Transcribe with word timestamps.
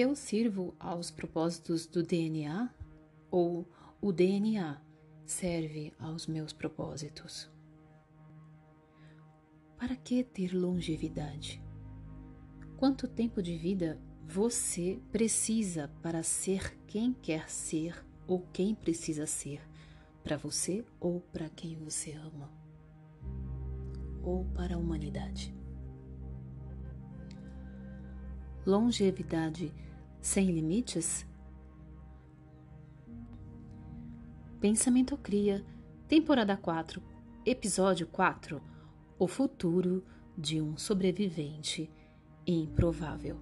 Eu 0.00 0.14
sirvo 0.14 0.76
aos 0.78 1.10
propósitos 1.10 1.84
do 1.84 2.04
DNA 2.04 2.72
ou 3.32 3.68
o 4.00 4.12
DNA 4.12 4.80
serve 5.26 5.92
aos 5.98 6.28
meus 6.28 6.52
propósitos? 6.52 7.50
Para 9.76 9.96
que 9.96 10.22
ter 10.22 10.54
longevidade? 10.54 11.60
Quanto 12.76 13.08
tempo 13.08 13.42
de 13.42 13.58
vida 13.58 14.00
você 14.24 15.00
precisa 15.10 15.90
para 16.00 16.22
ser 16.22 16.78
quem 16.86 17.12
quer 17.12 17.50
ser 17.50 18.06
ou 18.24 18.46
quem 18.52 18.76
precisa 18.76 19.26
ser 19.26 19.60
para 20.22 20.36
você 20.36 20.84
ou 21.00 21.20
para 21.20 21.48
quem 21.48 21.74
você 21.74 22.12
ama? 22.12 22.48
Ou 24.22 24.44
para 24.54 24.76
a 24.76 24.78
humanidade? 24.78 25.52
Longevidade 28.64 29.74
sem 30.20 30.50
limites? 30.50 31.26
Pensamento 34.60 35.16
Cria, 35.16 35.64
temporada 36.08 36.56
4, 36.56 37.02
episódio 37.46 38.06
4 38.06 38.60
O 39.18 39.28
futuro 39.28 40.04
de 40.36 40.60
um 40.60 40.76
sobrevivente 40.76 41.90
improvável. 42.46 43.38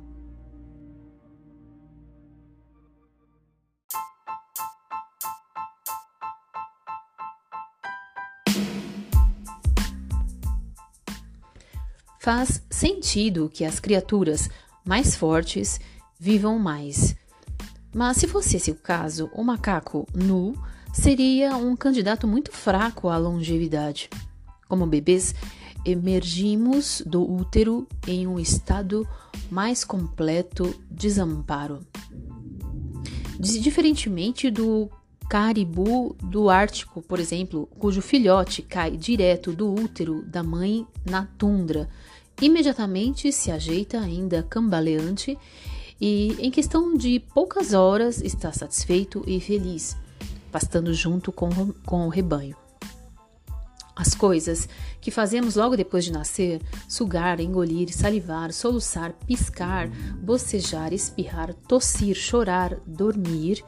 Faz 12.26 12.66
sentido 12.68 13.48
que 13.48 13.64
as 13.64 13.78
criaturas 13.78 14.50
mais 14.84 15.14
fortes 15.14 15.78
vivam 16.18 16.58
mais. 16.58 17.16
Mas 17.94 18.18
se 18.18 18.26
fosse 18.26 18.56
esse 18.56 18.70
o 18.70 18.74
caso, 18.74 19.30
o 19.34 19.42
macaco 19.42 20.06
nu 20.14 20.54
seria 20.92 21.56
um 21.56 21.76
candidato 21.76 22.26
muito 22.26 22.52
fraco 22.52 23.08
à 23.08 23.16
longevidade. 23.16 24.10
Como 24.68 24.86
bebês, 24.86 25.34
emergimos 25.84 27.02
do 27.06 27.22
útero 27.22 27.86
em 28.06 28.26
um 28.26 28.38
estado 28.38 29.06
mais 29.50 29.84
completo 29.84 30.74
desamparo. 30.90 31.80
Diferentemente 33.38 34.50
do 34.50 34.90
caribu 35.28 36.16
do 36.22 36.48
Ártico, 36.48 37.02
por 37.02 37.18
exemplo, 37.18 37.66
cujo 37.78 38.00
filhote 38.00 38.62
cai 38.62 38.96
direto 38.96 39.52
do 39.52 39.72
útero 39.72 40.22
da 40.22 40.42
mãe 40.42 40.86
na 41.04 41.26
tundra 41.38 41.88
imediatamente 42.40 43.32
se 43.32 43.50
ajeita, 43.50 43.98
ainda 43.98 44.42
cambaleante, 44.42 45.38
e 46.00 46.36
em 46.38 46.50
questão 46.50 46.94
de 46.96 47.20
poucas 47.32 47.72
horas 47.72 48.20
está 48.20 48.52
satisfeito 48.52 49.22
e 49.26 49.40
feliz, 49.40 49.96
pastando 50.52 50.92
junto 50.92 51.32
com, 51.32 51.50
com 51.84 52.06
o 52.06 52.10
rebanho. 52.10 52.56
As 53.94 54.14
coisas 54.14 54.68
que 55.00 55.10
fazemos 55.10 55.56
logo 55.56 55.74
depois 55.74 56.04
de 56.04 56.12
nascer 56.12 56.60
sugar, 56.86 57.40
engolir, 57.40 57.90
salivar, 57.90 58.52
soluçar, 58.52 59.14
piscar, 59.26 59.88
bocejar, 60.20 60.92
espirrar, 60.92 61.54
tossir, 61.66 62.14
chorar, 62.14 62.78
dormir 62.86 63.64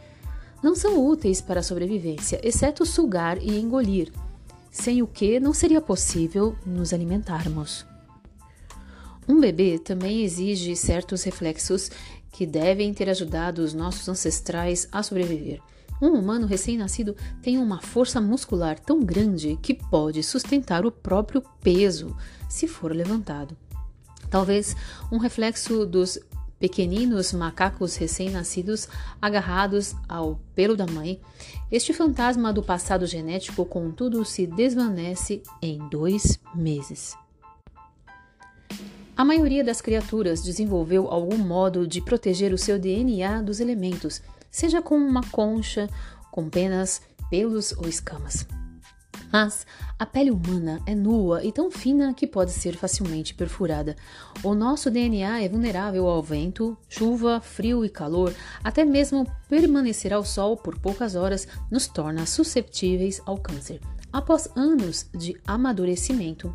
não 0.62 0.74
são 0.74 1.02
úteis 1.06 1.40
para 1.40 1.60
a 1.60 1.62
sobrevivência, 1.62 2.40
exceto 2.42 2.84
sugar 2.84 3.38
e 3.40 3.58
engolir, 3.58 4.12
sem 4.70 5.00
o 5.02 5.06
que 5.06 5.40
não 5.40 5.54
seria 5.54 5.80
possível 5.80 6.54
nos 6.66 6.92
alimentarmos. 6.92 7.86
Um 9.26 9.40
bebê 9.40 9.78
também 9.78 10.22
exige 10.22 10.74
certos 10.74 11.22
reflexos 11.22 11.90
que 12.38 12.46
devem 12.46 12.94
ter 12.94 13.10
ajudado 13.10 13.64
os 13.64 13.74
nossos 13.74 14.08
ancestrais 14.08 14.86
a 14.92 15.02
sobreviver. 15.02 15.60
Um 16.00 16.10
humano 16.10 16.46
recém-nascido 16.46 17.16
tem 17.42 17.58
uma 17.58 17.80
força 17.80 18.20
muscular 18.20 18.78
tão 18.78 19.00
grande 19.02 19.58
que 19.60 19.74
pode 19.74 20.22
sustentar 20.22 20.86
o 20.86 20.92
próprio 20.92 21.42
peso 21.60 22.16
se 22.48 22.68
for 22.68 22.94
levantado. 22.94 23.56
Talvez 24.30 24.76
um 25.10 25.18
reflexo 25.18 25.84
dos 25.84 26.16
pequeninos 26.60 27.32
macacos 27.32 27.96
recém-nascidos 27.96 28.86
agarrados 29.20 29.96
ao 30.08 30.40
pelo 30.54 30.76
da 30.76 30.86
mãe, 30.86 31.20
este 31.72 31.92
fantasma 31.92 32.52
do 32.52 32.62
passado 32.62 33.04
genético, 33.04 33.64
contudo, 33.64 34.24
se 34.24 34.46
desvanece 34.46 35.42
em 35.60 35.80
dois 35.88 36.38
meses. 36.54 37.16
A 39.18 39.24
maioria 39.24 39.64
das 39.64 39.80
criaturas 39.80 40.44
desenvolveu 40.44 41.08
algum 41.08 41.38
modo 41.38 41.88
de 41.88 42.00
proteger 42.00 42.52
o 42.52 42.56
seu 42.56 42.78
DNA 42.78 43.42
dos 43.42 43.58
elementos, 43.58 44.22
seja 44.48 44.80
com 44.80 44.96
uma 44.96 45.24
concha, 45.32 45.90
com 46.30 46.48
penas, 46.48 47.02
pelos 47.28 47.72
ou 47.72 47.88
escamas. 47.88 48.46
Mas 49.32 49.66
a 49.98 50.06
pele 50.06 50.30
humana 50.30 50.80
é 50.86 50.94
nua 50.94 51.42
e 51.42 51.50
tão 51.50 51.68
fina 51.68 52.14
que 52.14 52.28
pode 52.28 52.52
ser 52.52 52.76
facilmente 52.76 53.34
perfurada. 53.34 53.96
O 54.44 54.54
nosso 54.54 54.88
DNA 54.88 55.42
é 55.42 55.48
vulnerável 55.48 56.06
ao 56.06 56.22
vento, 56.22 56.78
chuva, 56.88 57.40
frio 57.40 57.84
e 57.84 57.88
calor, 57.88 58.32
até 58.62 58.84
mesmo 58.84 59.26
permanecer 59.48 60.14
ao 60.14 60.24
sol 60.24 60.56
por 60.56 60.78
poucas 60.78 61.16
horas 61.16 61.48
nos 61.68 61.88
torna 61.88 62.24
susceptíveis 62.24 63.20
ao 63.26 63.36
câncer. 63.36 63.80
Após 64.12 64.48
anos 64.54 65.06
de 65.12 65.36
amadurecimento, 65.44 66.54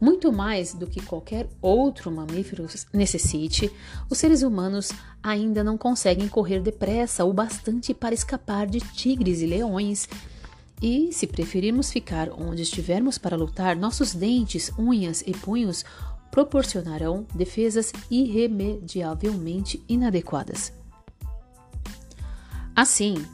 muito 0.00 0.32
mais 0.32 0.74
do 0.74 0.86
que 0.86 1.02
qualquer 1.02 1.48
outro 1.60 2.10
mamífero 2.10 2.66
necessite, 2.92 3.70
os 4.10 4.18
seres 4.18 4.42
humanos 4.42 4.90
ainda 5.22 5.64
não 5.64 5.78
conseguem 5.78 6.28
correr 6.28 6.60
depressa 6.60 7.24
o 7.24 7.32
bastante 7.32 7.94
para 7.94 8.14
escapar 8.14 8.66
de 8.66 8.80
tigres 8.80 9.40
e 9.40 9.46
leões. 9.46 10.08
E, 10.82 11.10
se 11.12 11.26
preferirmos 11.26 11.90
ficar 11.90 12.28
onde 12.30 12.62
estivermos 12.62 13.16
para 13.16 13.36
lutar, 13.36 13.76
nossos 13.76 14.14
dentes, 14.14 14.70
unhas 14.78 15.22
e 15.26 15.32
punhos 15.32 15.84
proporcionarão 16.30 17.26
defesas 17.34 17.92
irremediavelmente 18.10 19.82
inadequadas. 19.88 20.72
Assim, 22.74 23.24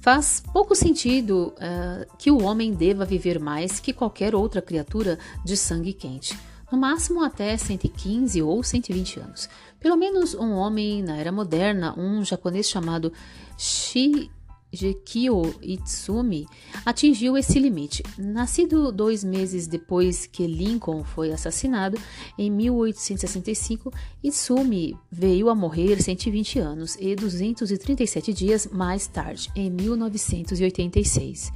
Faz 0.00 0.42
pouco 0.52 0.74
sentido 0.74 1.52
uh, 1.56 2.16
que 2.16 2.30
o 2.30 2.42
homem 2.42 2.72
deva 2.72 3.04
viver 3.04 3.40
mais 3.40 3.80
que 3.80 3.92
qualquer 3.92 4.34
outra 4.34 4.62
criatura 4.62 5.18
de 5.44 5.56
sangue 5.56 5.92
quente, 5.92 6.38
no 6.70 6.78
máximo 6.78 7.22
até 7.22 7.56
115 7.56 8.40
ou 8.42 8.62
120 8.62 9.20
anos. 9.20 9.48
Pelo 9.80 9.96
menos 9.96 10.34
um 10.34 10.52
homem 10.52 11.02
na 11.02 11.16
era 11.16 11.32
moderna, 11.32 11.98
um 11.98 12.24
japonês 12.24 12.68
chamado 12.68 13.12
Shi 13.56 14.30
Gekio 14.72 15.54
Itsumi 15.62 16.46
atingiu 16.84 17.36
esse 17.36 17.58
limite. 17.58 18.02
Nascido 18.18 18.92
dois 18.92 19.24
meses 19.24 19.66
depois 19.66 20.26
que 20.26 20.46
Lincoln 20.46 21.04
foi 21.04 21.32
assassinado, 21.32 21.98
em 22.36 22.50
1865, 22.50 23.92
Itsumi 24.22 24.96
veio 25.10 25.48
a 25.48 25.54
morrer 25.54 26.02
120 26.02 26.58
anos 26.58 26.96
e 27.00 27.14
237 27.14 28.32
dias 28.32 28.66
mais 28.66 29.06
tarde, 29.06 29.50
em 29.56 29.70
1986. 29.70 31.50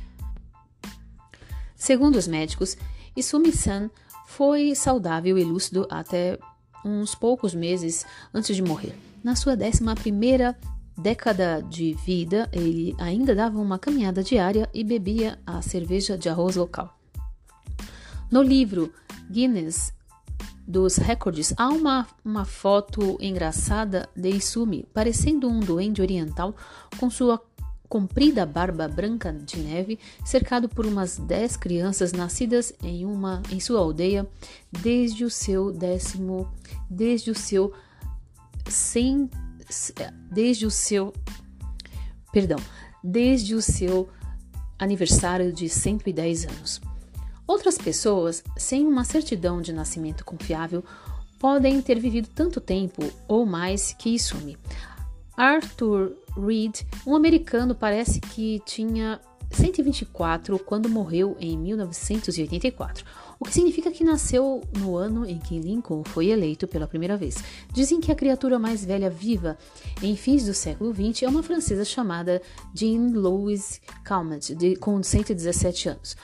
Segundo 1.76 2.16
os 2.16 2.28
médicos, 2.28 2.76
Itsumi-san 3.16 3.90
foi 4.26 4.74
saudável 4.74 5.36
e 5.36 5.44
lúcido 5.44 5.86
até 5.90 6.38
uns 6.84 7.14
poucos 7.14 7.54
meses 7.54 8.06
antes 8.32 8.56
de 8.56 8.62
morrer. 8.62 8.94
Na 9.22 9.36
sua 9.36 9.54
11 9.54 9.82
primeira 10.00 10.56
década 10.96 11.62
de 11.62 11.94
vida, 11.94 12.48
ele 12.52 12.94
ainda 12.98 13.34
dava 13.34 13.58
uma 13.58 13.78
caminhada 13.78 14.22
diária 14.22 14.68
e 14.72 14.84
bebia 14.84 15.38
a 15.46 15.62
cerveja 15.62 16.16
de 16.16 16.28
arroz 16.28 16.56
local. 16.56 16.98
No 18.30 18.42
livro 18.42 18.92
Guinness 19.30 19.92
dos 20.66 20.96
Recordes, 20.96 21.52
há 21.56 21.68
uma, 21.68 22.06
uma 22.24 22.44
foto 22.44 23.18
engraçada 23.20 24.08
de 24.16 24.30
Isumi, 24.30 24.86
parecendo 24.94 25.48
um 25.48 25.60
duende 25.60 26.00
oriental 26.00 26.54
com 26.98 27.10
sua 27.10 27.42
comprida 27.92 28.46
barba 28.46 28.88
branca 28.88 29.30
de 29.30 29.58
neve, 29.58 29.98
cercado 30.24 30.66
por 30.66 30.86
umas 30.86 31.18
dez 31.18 31.58
crianças 31.58 32.12
nascidas 32.12 32.72
em 32.82 33.04
uma 33.04 33.42
em 33.50 33.60
sua 33.60 33.80
aldeia 33.80 34.26
desde 34.70 35.26
o 35.26 35.30
seu 35.30 35.70
décimo, 35.70 36.50
desde 36.88 37.30
o 37.30 37.34
seu 37.34 37.70
desde 40.30 40.66
o 40.66 40.70
seu 40.70 41.12
perdão, 42.32 42.58
desde 43.02 43.54
o 43.54 43.62
seu 43.62 44.08
aniversário 44.78 45.52
de 45.52 45.68
110 45.68 46.46
anos. 46.46 46.80
Outras 47.46 47.76
pessoas, 47.76 48.42
sem 48.56 48.86
uma 48.86 49.04
certidão 49.04 49.60
de 49.60 49.72
nascimento 49.72 50.24
confiável, 50.24 50.84
podem 51.38 51.82
ter 51.82 51.98
vivido 51.98 52.28
tanto 52.28 52.60
tempo 52.60 53.02
ou 53.28 53.44
mais 53.44 53.92
que 53.92 54.10
Isumi. 54.10 54.56
Arthur 55.36 56.16
Reed, 56.36 56.82
um 57.06 57.14
americano, 57.14 57.74
parece 57.74 58.20
que 58.20 58.60
tinha 58.64 59.20
124 59.50 60.58
quando 60.60 60.88
morreu 60.88 61.36
em 61.38 61.58
1984, 61.58 63.04
o 63.42 63.44
que 63.44 63.52
significa 63.52 63.90
que 63.90 64.04
nasceu 64.04 64.62
no 64.78 64.96
ano 64.96 65.26
em 65.26 65.36
que 65.36 65.58
Lincoln 65.58 66.04
foi 66.04 66.28
eleito 66.28 66.68
pela 66.68 66.86
primeira 66.86 67.16
vez. 67.16 67.42
Dizem 67.72 68.00
que 68.00 68.12
a 68.12 68.14
criatura 68.14 68.56
mais 68.56 68.84
velha 68.84 69.10
viva 69.10 69.58
em 70.00 70.14
fins 70.14 70.46
do 70.46 70.54
século 70.54 70.94
XX 70.94 71.24
é 71.24 71.28
uma 71.28 71.42
francesa 71.42 71.84
chamada 71.84 72.40
Jean 72.72 73.08
Louise 73.12 73.80
Calment, 74.04 74.54
de, 74.56 74.76
com 74.76 75.02
117 75.02 75.88
anos. 75.88 76.16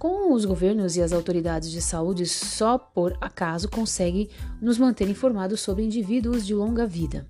Com 0.00 0.32
os 0.32 0.44
governos 0.44 0.96
e 0.96 1.00
as 1.00 1.12
autoridades 1.12 1.70
de 1.70 1.80
saúde, 1.80 2.26
só 2.26 2.76
por 2.76 3.16
acaso 3.20 3.68
conseguem 3.68 4.28
nos 4.60 4.76
manter 4.76 5.08
informados 5.08 5.60
sobre 5.60 5.84
indivíduos 5.84 6.44
de 6.44 6.56
longa 6.56 6.84
vida. 6.84 7.24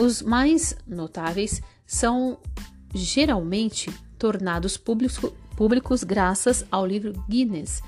Os 0.00 0.22
mais 0.22 0.74
notáveis 0.86 1.60
são 1.86 2.38
geralmente 2.94 3.90
tornados 4.18 4.78
públicos, 4.78 5.18
públicos 5.56 6.04
graças 6.04 6.64
ao 6.70 6.86
livro 6.86 7.12
Guinness 7.28 7.82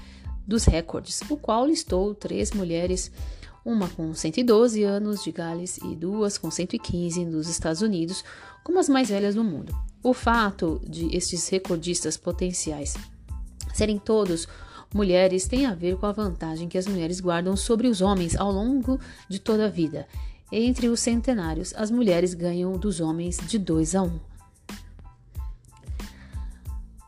dos 0.46 0.64
Recordes, 0.64 1.20
o 1.28 1.36
qual 1.36 1.66
listou 1.66 2.14
três 2.14 2.52
mulheres, 2.52 3.12
uma 3.62 3.86
com 3.88 4.14
112 4.14 4.82
anos 4.82 5.22
de 5.22 5.30
Gales 5.30 5.76
e 5.76 5.94
duas 5.94 6.38
com 6.38 6.50
115 6.50 7.26
nos 7.26 7.46
Estados 7.48 7.82
Unidos, 7.82 8.24
como 8.64 8.78
as 8.78 8.88
mais 8.88 9.10
velhas 9.10 9.34
do 9.34 9.44
mundo. 9.44 9.76
O 10.02 10.14
fato 10.14 10.80
de 10.88 11.14
estes 11.14 11.46
recordistas 11.50 12.16
potenciais 12.16 12.94
serem 13.74 13.98
todos 13.98 14.48
mulheres 14.94 15.46
tem 15.46 15.66
a 15.66 15.74
ver 15.74 15.98
com 15.98 16.06
a 16.06 16.12
vantagem 16.12 16.68
que 16.68 16.78
as 16.78 16.86
mulheres 16.86 17.20
guardam 17.20 17.54
sobre 17.54 17.86
os 17.86 18.00
homens 18.00 18.34
ao 18.34 18.50
longo 18.50 18.98
de 19.28 19.38
toda 19.38 19.66
a 19.66 19.70
vida. 19.70 20.06
Entre 20.50 20.88
os 20.88 21.00
centenários, 21.00 21.74
as 21.76 21.90
mulheres 21.90 22.32
ganham 22.32 22.72
dos 22.72 23.00
homens 23.00 23.38
de 23.46 23.58
2 23.58 23.94
a 23.94 24.02
1. 24.02 24.06
Um. 24.06 24.37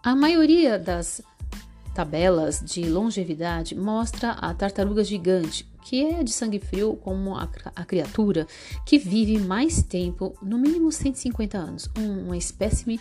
A 0.03 0.17
maioria 0.17 0.79
das 0.79 1.21
tabelas 1.95 2.63
de 2.65 2.89
longevidade 2.89 3.75
mostra 3.75 4.31
a 4.31 4.55
tartaruga 4.55 5.05
gigante, 5.05 5.69
que 5.83 6.03
é 6.03 6.25
de 6.25 6.33
sangue 6.33 6.59
frio 6.59 6.97
como 6.97 7.37
a, 7.37 7.47
a 7.77 7.85
criatura 7.85 8.47
que 8.87 8.97
vive 8.97 9.39
mais 9.39 9.83
tempo, 9.83 10.35
no 10.41 10.57
mínimo 10.57 10.91
150 10.91 11.59
anos. 11.59 11.91
Um, 11.99 12.29
uma 12.29 12.37
espécime 12.39 12.99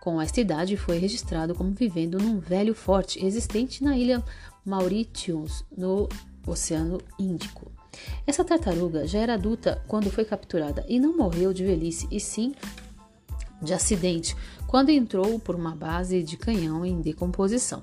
com 0.00 0.18
esta 0.22 0.40
idade 0.40 0.74
foi 0.74 0.96
registrado 0.96 1.54
como 1.54 1.72
vivendo 1.72 2.18
num 2.18 2.40
velho 2.40 2.74
forte 2.74 3.22
existente 3.22 3.84
na 3.84 3.94
ilha 3.98 4.24
Mauritius, 4.64 5.66
no 5.76 6.08
Oceano 6.46 6.98
Índico. 7.18 7.70
Essa 8.26 8.42
tartaruga 8.42 9.06
já 9.06 9.18
era 9.18 9.34
adulta 9.34 9.84
quando 9.86 10.10
foi 10.10 10.24
capturada 10.24 10.82
e 10.88 10.98
não 10.98 11.14
morreu 11.14 11.52
de 11.52 11.62
velhice, 11.62 12.08
e 12.10 12.18
sim 12.18 12.54
de 13.62 13.72
acidente, 13.72 14.36
quando 14.72 14.88
entrou 14.88 15.38
por 15.38 15.54
uma 15.54 15.76
base 15.76 16.22
de 16.22 16.34
canhão 16.34 16.82
em 16.82 17.02
decomposição. 17.02 17.82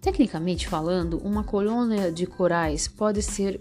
Tecnicamente 0.00 0.66
falando, 0.66 1.18
uma 1.18 1.44
colônia 1.44 2.10
de 2.10 2.26
corais 2.26 2.88
pode 2.88 3.20
ser 3.20 3.60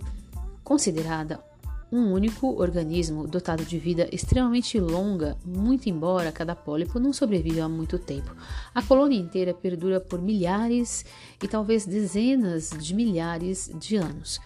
considerada 0.63 1.43
um 1.91 2.13
único 2.13 2.57
organismo 2.61 3.27
dotado 3.27 3.65
de 3.65 3.77
vida 3.77 4.07
extremamente 4.13 4.79
longa, 4.79 5.35
muito 5.45 5.89
embora 5.89 6.31
cada 6.31 6.55
pólipo 6.55 7.01
não 7.01 7.11
sobreviva 7.11 7.65
há 7.65 7.67
muito 7.67 7.99
tempo. 7.99 8.33
A 8.73 8.81
colônia 8.81 9.19
inteira 9.19 9.53
perdura 9.53 9.99
por 9.99 10.21
milhares 10.21 11.03
e 11.43 11.49
talvez 11.49 11.85
dezenas 11.85 12.69
de 12.69 12.95
milhares 12.95 13.69
de 13.77 13.97
anos. 13.97 14.39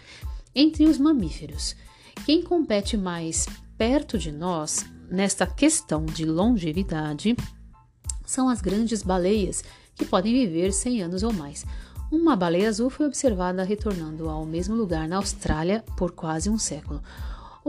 Entre 0.56 0.86
os 0.86 0.98
mamíferos, 0.98 1.76
quem 2.26 2.42
compete 2.42 2.98
mais 2.98 3.46
perto 3.78 4.18
de 4.18 4.32
nós 4.32 4.88
nesta 5.08 5.46
questão 5.46 6.04
de 6.04 6.26
longevidade 6.26 7.36
são 8.28 8.48
as 8.48 8.62
grandes 8.62 9.02
baleias, 9.02 9.64
que 9.96 10.06
podem 10.06 10.34
viver 10.34 10.72
100 10.72 11.02
anos 11.02 11.24
ou 11.24 11.34
mais. 11.34 11.66
Uma 12.12 12.36
baleia 12.36 12.70
azul 12.70 12.90
foi 12.90 13.08
observada 13.08 13.64
retornando 13.64 14.30
ao 14.30 14.46
mesmo 14.46 14.76
lugar 14.76 15.08
na 15.08 15.18
Austrália 15.18 15.84
por 15.98 16.12
quase 16.12 16.50
um 16.50 16.58
século. 16.58 17.02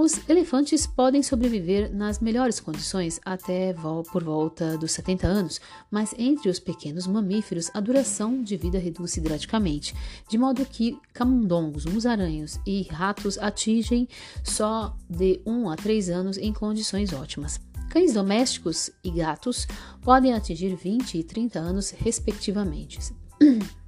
Os 0.00 0.28
elefantes 0.28 0.87
podem 0.87 1.25
sobreviver 1.25 1.93
nas 1.93 2.20
melhores 2.20 2.60
condições 2.60 3.19
até 3.25 3.75
por 4.12 4.22
volta 4.22 4.78
dos 4.78 4.93
70 4.93 5.26
anos, 5.26 5.60
mas 5.90 6.14
entre 6.16 6.49
os 6.49 6.60
pequenos 6.60 7.05
mamíferos 7.08 7.69
a 7.75 7.81
duração 7.81 8.40
de 8.40 8.56
vida 8.56 8.78
reduz 8.78 9.19
drasticamente, 9.19 9.93
de 10.28 10.38
modo 10.38 10.64
que 10.64 10.96
camundongos, 11.12 11.84
musaranhos 11.84 12.60
e 12.64 12.82
ratos 12.82 13.38
atingem 13.38 14.08
só 14.44 14.96
de 15.10 15.40
1 15.44 15.69
a 15.69 15.75
3 15.75 16.10
anos 16.10 16.38
em 16.38 16.52
condições 16.52 17.12
ótimas. 17.12 17.68
Cães 17.88 18.12
domésticos 18.12 18.90
e 19.02 19.11
gatos 19.11 19.67
podem 20.02 20.35
atingir 20.35 20.75
20 20.76 21.19
e 21.19 21.25
30 21.25 21.58
anos, 21.58 21.90
respectivamente. 21.90 22.99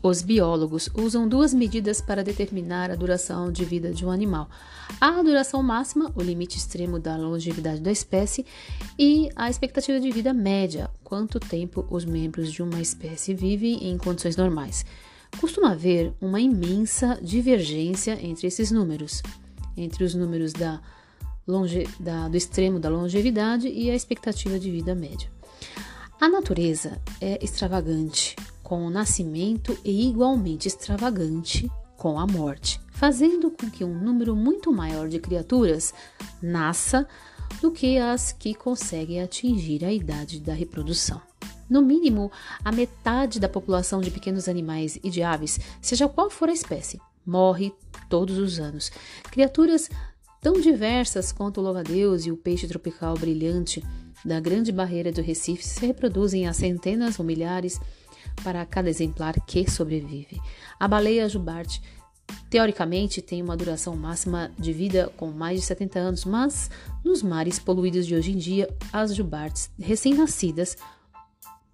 Os 0.00 0.20
biólogos 0.20 0.90
usam 0.94 1.26
duas 1.26 1.54
medidas 1.54 2.00
para 2.00 2.22
determinar 2.22 2.90
a 2.90 2.94
duração 2.94 3.50
de 3.50 3.64
vida 3.64 3.90
de 3.90 4.04
um 4.04 4.10
animal: 4.10 4.50
a 5.00 5.22
duração 5.22 5.62
máxima, 5.62 6.12
o 6.14 6.20
limite 6.20 6.58
extremo 6.58 7.00
da 7.00 7.16
longevidade 7.16 7.80
da 7.80 7.90
espécie, 7.90 8.44
e 8.98 9.30
a 9.34 9.48
expectativa 9.48 9.98
de 9.98 10.10
vida 10.10 10.34
média, 10.34 10.90
quanto 11.02 11.40
tempo 11.40 11.86
os 11.90 12.04
membros 12.04 12.52
de 12.52 12.62
uma 12.62 12.82
espécie 12.82 13.32
vivem 13.32 13.88
em 13.88 13.96
condições 13.96 14.36
normais. 14.36 14.84
Costuma 15.40 15.72
haver 15.72 16.12
uma 16.20 16.38
imensa 16.38 17.18
divergência 17.22 18.18
entre 18.22 18.46
esses 18.46 18.70
números, 18.70 19.22
entre 19.74 20.04
os 20.04 20.14
números 20.14 20.52
da 20.52 20.82
longe, 21.46 21.88
da, 21.98 22.28
do 22.28 22.36
extremo 22.36 22.78
da 22.78 22.88
longevidade 22.88 23.68
e 23.68 23.90
a 23.90 23.94
expectativa 23.94 24.58
de 24.58 24.70
vida 24.70 24.94
média. 24.94 25.30
A 26.20 26.28
natureza 26.28 27.00
é 27.20 27.42
extravagante 27.44 28.36
com 28.62 28.86
o 28.86 28.90
nascimento 28.90 29.76
e 29.84 30.08
igualmente 30.08 30.68
extravagante 30.68 31.70
com 31.96 32.18
a 32.18 32.26
morte, 32.26 32.80
fazendo 32.90 33.50
com 33.50 33.70
que 33.70 33.84
um 33.84 33.94
número 33.94 34.34
muito 34.34 34.72
maior 34.72 35.08
de 35.08 35.18
criaturas 35.18 35.92
nasça 36.42 37.06
do 37.60 37.70
que 37.70 37.98
as 37.98 38.32
que 38.32 38.54
conseguem 38.54 39.20
atingir 39.20 39.84
a 39.84 39.92
idade 39.92 40.40
da 40.40 40.52
reprodução. 40.52 41.20
No 41.68 41.80
mínimo, 41.80 42.30
a 42.64 42.70
metade 42.70 43.40
da 43.40 43.48
população 43.48 44.00
de 44.00 44.10
pequenos 44.10 44.48
animais 44.48 44.98
e 45.02 45.10
de 45.10 45.22
aves, 45.22 45.58
seja 45.80 46.08
qual 46.08 46.30
for 46.30 46.48
a 46.48 46.52
espécie, 46.52 47.00
morre 47.24 47.72
todos 48.08 48.38
os 48.38 48.60
anos. 48.60 48.90
Criaturas 49.30 49.88
tão 50.44 50.60
diversas 50.60 51.32
quanto 51.32 51.58
o 51.58 51.64
louva-a-Deus 51.64 52.26
e 52.26 52.30
o 52.30 52.36
peixe 52.36 52.68
tropical 52.68 53.14
brilhante 53.14 53.82
da 54.22 54.38
grande 54.38 54.70
barreira 54.70 55.10
do 55.10 55.22
Recife 55.22 55.64
se 55.64 55.86
reproduzem 55.86 56.46
a 56.46 56.52
centenas 56.52 57.18
ou 57.18 57.24
milhares 57.24 57.80
para 58.42 58.66
cada 58.66 58.90
exemplar 58.90 59.34
que 59.46 59.68
sobrevive. 59.70 60.38
A 60.78 60.86
baleia 60.86 61.26
jubarte 61.30 61.80
teoricamente 62.50 63.22
tem 63.22 63.40
uma 63.40 63.56
duração 63.56 63.96
máxima 63.96 64.52
de 64.58 64.70
vida 64.70 65.10
com 65.16 65.30
mais 65.30 65.60
de 65.60 65.66
70 65.66 65.98
anos, 65.98 66.24
mas 66.26 66.70
nos 67.02 67.22
mares 67.22 67.58
poluídos 67.58 68.06
de 68.06 68.14
hoje 68.14 68.32
em 68.32 68.36
dia, 68.36 68.68
as 68.92 69.14
jubartes 69.14 69.70
recém-nascidas 69.80 70.76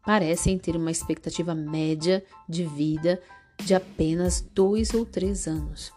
parecem 0.07 0.57
ter 0.57 0.77
uma 0.77 0.93
expectativa 0.93 1.57
média 1.57 2.25
de 2.49 2.65
vida 2.65 3.21
de 3.65 3.75
apenas 3.75 4.41
dois 4.55 4.95
ou 4.95 5.05
três 5.05 5.49
anos. 5.49 5.93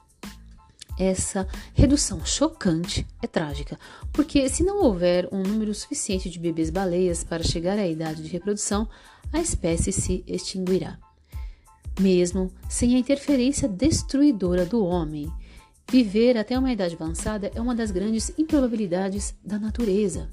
Essa 0.97 1.47
redução 1.73 2.23
chocante 2.23 3.05
é 3.21 3.27
trágica, 3.27 3.79
porque 4.11 4.47
se 4.47 4.63
não 4.63 4.83
houver 4.83 5.27
um 5.31 5.41
número 5.41 5.73
suficiente 5.73 6.29
de 6.29 6.39
bebês 6.39 6.69
baleias 6.69 7.23
para 7.23 7.43
chegar 7.43 7.77
à 7.79 7.87
idade 7.87 8.21
de 8.21 8.29
reprodução, 8.29 8.87
a 9.31 9.41
espécie 9.41 9.91
se 9.91 10.23
extinguirá. 10.27 10.99
Mesmo 11.99 12.51
sem 12.69 12.95
a 12.95 12.99
interferência 12.99 13.67
destruidora 13.67 14.65
do 14.65 14.83
homem, 14.83 15.31
viver 15.89 16.37
até 16.37 16.57
uma 16.57 16.71
idade 16.71 16.95
avançada 16.95 17.51
é 17.53 17.61
uma 17.61 17.75
das 17.75 17.91
grandes 17.91 18.31
improbabilidades 18.37 19.35
da 19.43 19.57
natureza. 19.59 20.29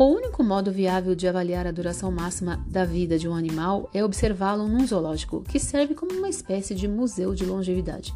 O 0.00 0.06
único 0.06 0.42
modo 0.42 0.72
viável 0.72 1.14
de 1.14 1.28
avaliar 1.28 1.66
a 1.66 1.70
duração 1.70 2.10
máxima 2.10 2.64
da 2.66 2.86
vida 2.86 3.18
de 3.18 3.28
um 3.28 3.34
animal 3.34 3.90
é 3.92 4.02
observá-lo 4.02 4.66
num 4.66 4.86
zoológico, 4.86 5.42
que 5.42 5.60
serve 5.60 5.94
como 5.94 6.14
uma 6.14 6.30
espécie 6.30 6.74
de 6.74 6.88
museu 6.88 7.34
de 7.34 7.44
longevidade. 7.44 8.14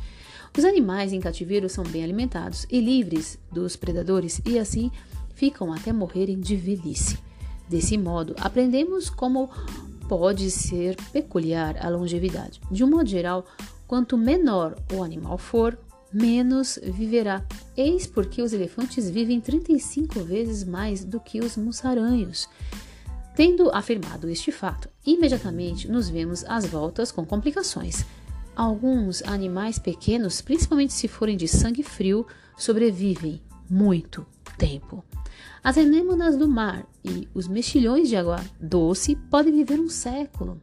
Os 0.56 0.64
animais 0.64 1.12
em 1.12 1.20
cativeiro 1.20 1.68
são 1.68 1.84
bem 1.84 2.02
alimentados 2.02 2.66
e 2.70 2.80
livres 2.80 3.38
dos 3.52 3.76
predadores 3.76 4.40
e 4.46 4.58
assim 4.58 4.90
ficam 5.34 5.74
até 5.74 5.92
morrerem 5.92 6.40
de 6.40 6.56
velhice. 6.56 7.18
Desse 7.68 7.98
modo, 7.98 8.34
aprendemos 8.40 9.10
como 9.10 9.50
pode 10.08 10.50
ser 10.50 10.96
peculiar 11.12 11.76
a 11.84 11.90
longevidade. 11.90 12.62
De 12.70 12.82
um 12.82 12.88
modo 12.88 13.10
geral, 13.10 13.44
quanto 13.86 14.16
menor 14.16 14.74
o 14.90 15.02
animal 15.02 15.36
for, 15.36 15.78
menos 16.14 16.78
viverá. 16.82 17.44
Eis 17.76 18.06
porque 18.06 18.40
os 18.40 18.52
elefantes 18.52 19.10
vivem 19.10 19.40
35 19.40 20.20
vezes 20.20 20.64
mais 20.64 21.04
do 21.04 21.18
que 21.18 21.40
os 21.40 21.56
mussaranhos. 21.56 22.48
Tendo 23.34 23.68
afirmado 23.70 24.28
este 24.28 24.52
fato, 24.52 24.88
imediatamente 25.04 25.88
nos 25.88 26.08
vemos 26.08 26.44
às 26.44 26.64
voltas 26.64 27.10
com 27.10 27.26
complicações. 27.26 28.04
Alguns 28.54 29.22
animais 29.22 29.78
pequenos, 29.78 30.40
principalmente 30.40 30.92
se 30.92 31.08
forem 31.08 31.36
de 31.36 31.48
sangue 31.48 31.82
frio, 31.82 32.24
sobrevivem 32.56 33.42
muito 33.68 34.24
tempo. 34.56 35.04
As 35.64 35.76
anêmonas 35.76 36.36
do 36.36 36.46
mar 36.46 36.86
e 37.04 37.28
os 37.34 37.48
mexilhões 37.48 38.08
de 38.08 38.16
água 38.16 38.40
doce 38.60 39.16
podem 39.16 39.52
viver 39.52 39.80
um 39.80 39.88
século. 39.88 40.60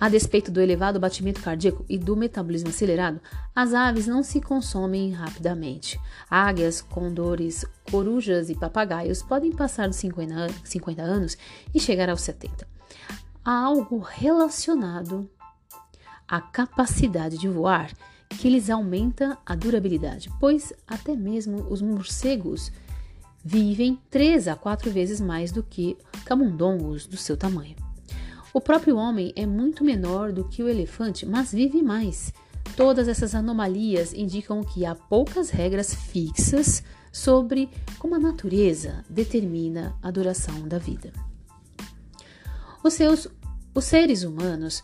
A 0.00 0.08
despeito 0.08 0.50
do 0.50 0.62
elevado 0.62 0.98
batimento 0.98 1.42
cardíaco 1.42 1.84
e 1.86 1.98
do 1.98 2.16
metabolismo 2.16 2.70
acelerado, 2.70 3.20
as 3.54 3.74
aves 3.74 4.06
não 4.06 4.22
se 4.22 4.40
consomem 4.40 5.10
rapidamente. 5.10 6.00
Águias, 6.30 6.80
condores, 6.80 7.66
corujas 7.90 8.48
e 8.48 8.54
papagaios 8.54 9.22
podem 9.22 9.52
passar 9.52 9.88
dos 9.88 9.98
50, 9.98 10.48
50 10.64 11.02
anos 11.02 11.36
e 11.74 11.78
chegar 11.78 12.08
aos 12.08 12.22
70. 12.22 12.66
Há 13.44 13.52
algo 13.52 13.98
relacionado 13.98 15.28
à 16.26 16.40
capacidade 16.40 17.36
de 17.36 17.46
voar 17.46 17.92
que 18.38 18.48
lhes 18.48 18.70
aumenta 18.70 19.36
a 19.44 19.54
durabilidade, 19.54 20.30
pois 20.40 20.72
até 20.88 21.14
mesmo 21.14 21.66
os 21.68 21.82
morcegos 21.82 22.72
vivem 23.44 24.00
três 24.08 24.48
a 24.48 24.56
quatro 24.56 24.90
vezes 24.90 25.20
mais 25.20 25.52
do 25.52 25.62
que 25.62 25.98
camundongos 26.24 27.06
do 27.06 27.18
seu 27.18 27.36
tamanho. 27.36 27.89
O 28.52 28.60
próprio 28.60 28.96
homem 28.96 29.32
é 29.36 29.46
muito 29.46 29.84
menor 29.84 30.32
do 30.32 30.44
que 30.44 30.62
o 30.62 30.68
elefante, 30.68 31.24
mas 31.24 31.52
vive 31.52 31.82
mais. 31.82 32.32
Todas 32.76 33.08
essas 33.08 33.34
anomalias 33.34 34.12
indicam 34.12 34.62
que 34.64 34.84
há 34.84 34.94
poucas 34.94 35.50
regras 35.50 35.94
fixas 35.94 36.82
sobre 37.12 37.68
como 37.98 38.14
a 38.14 38.18
natureza 38.18 39.04
determina 39.08 39.96
a 40.02 40.10
duração 40.10 40.66
da 40.66 40.78
vida. 40.78 41.12
Os, 42.82 42.94
seus, 42.94 43.28
os 43.74 43.84
seres 43.84 44.24
humanos 44.24 44.82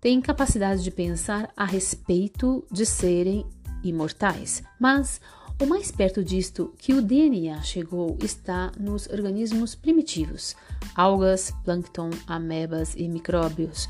têm 0.00 0.20
capacidade 0.20 0.82
de 0.82 0.90
pensar 0.90 1.50
a 1.56 1.64
respeito 1.64 2.64
de 2.70 2.84
serem 2.84 3.46
imortais, 3.82 4.62
mas 4.78 5.20
o 5.60 5.66
mais 5.66 5.90
perto 5.90 6.22
disto 6.22 6.72
que 6.78 6.94
o 6.94 7.02
DNA 7.02 7.60
chegou 7.62 8.16
está 8.22 8.70
nos 8.78 9.08
organismos 9.08 9.74
primitivos, 9.74 10.54
algas, 10.94 11.52
plâncton, 11.64 12.10
amebas 12.26 12.94
e 12.96 13.08
micróbios, 13.08 13.88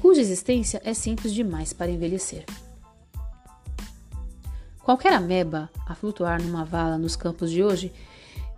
cuja 0.00 0.20
existência 0.20 0.80
é 0.82 0.94
simples 0.94 1.34
demais 1.34 1.72
para 1.72 1.90
envelhecer. 1.90 2.44
Qualquer 4.82 5.12
ameba 5.12 5.70
a 5.86 5.94
flutuar 5.94 6.42
numa 6.42 6.64
vala 6.64 6.96
nos 6.96 7.16
campos 7.16 7.50
de 7.50 7.62
hoje, 7.62 7.92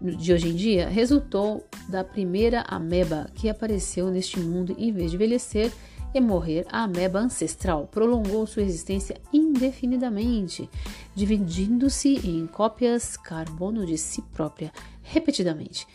de 0.00 0.32
hoje 0.32 0.48
em 0.48 0.54
dia, 0.54 0.88
resultou 0.88 1.66
da 1.88 2.04
primeira 2.04 2.64
ameba 2.68 3.28
que 3.34 3.48
apareceu 3.48 4.10
neste 4.10 4.38
mundo 4.38 4.74
em 4.78 4.92
vez 4.92 5.10
de 5.10 5.16
envelhecer 5.16 5.72
e 6.14 6.20
morrer, 6.20 6.64
a 6.70 6.84
ameba 6.84 7.18
ancestral 7.18 7.88
prolongou 7.90 8.46
sua 8.46 8.62
existência 8.62 9.20
indefinidamente, 9.32 10.70
dividindo-se 11.14 12.20
em 12.24 12.46
cópias 12.46 13.16
carbono 13.16 13.84
de 13.84 13.98
si 13.98 14.22
própria 14.22 14.72
repetidamente. 15.02 15.86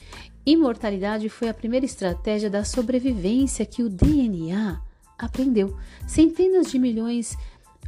Imortalidade 0.45 1.29
foi 1.29 1.47
a 1.47 1.53
primeira 1.53 1.85
estratégia 1.85 2.49
da 2.49 2.65
sobrevivência 2.65 3.65
que 3.65 3.81
o 3.81 3.89
DNA 3.89 4.81
aprendeu 5.17 5.77
centenas 6.05 6.69
de 6.69 6.77
milhões 6.77 7.37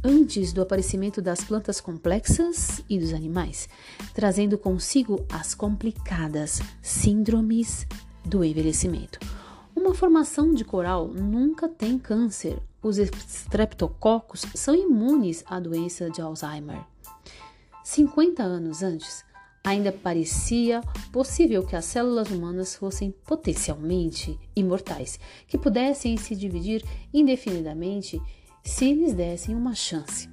antes 0.02 0.52
do 0.52 0.62
aparecimento 0.62 1.20
das 1.20 1.44
plantas 1.44 1.80
complexas 1.80 2.82
e 2.88 2.98
dos 2.98 3.12
animais, 3.12 3.68
trazendo 4.14 4.58
consigo 4.58 5.24
as 5.30 5.54
complicadas 5.54 6.60
síndromes 6.80 7.86
do 8.24 8.42
envelhecimento. 8.42 9.41
Uma 9.82 9.94
formação 9.94 10.54
de 10.54 10.64
coral 10.64 11.08
nunca 11.08 11.68
tem 11.68 11.98
câncer. 11.98 12.56
Os 12.80 12.98
streptococos 12.98 14.46
são 14.54 14.76
imunes 14.76 15.42
à 15.44 15.58
doença 15.58 16.08
de 16.08 16.22
Alzheimer. 16.22 16.84
50 17.82 18.44
anos 18.44 18.84
antes, 18.84 19.24
ainda 19.64 19.90
parecia 19.90 20.82
possível 21.10 21.66
que 21.66 21.74
as 21.74 21.84
células 21.84 22.30
humanas 22.30 22.76
fossem 22.76 23.10
potencialmente 23.26 24.38
imortais, 24.54 25.18
que 25.48 25.58
pudessem 25.58 26.16
se 26.16 26.36
dividir 26.36 26.84
indefinidamente 27.12 28.22
se 28.62 28.94
lhes 28.94 29.12
dessem 29.12 29.52
uma 29.56 29.74
chance. 29.74 30.30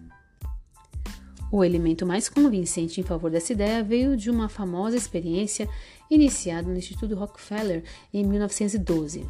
O 1.52 1.64
elemento 1.64 2.06
mais 2.06 2.30
convincente 2.30 3.02
em 3.02 3.04
favor 3.04 3.32
dessa 3.32 3.54
ideia 3.54 3.84
veio 3.84 4.16
de 4.16 4.30
uma 4.30 4.48
famosa 4.48 4.96
experiência 4.96 5.68
iniciada 6.10 6.68
no 6.68 6.78
Instituto 6.78 7.16
Rockefeller 7.16 7.84
em 8.14 8.26
1912. 8.26 9.26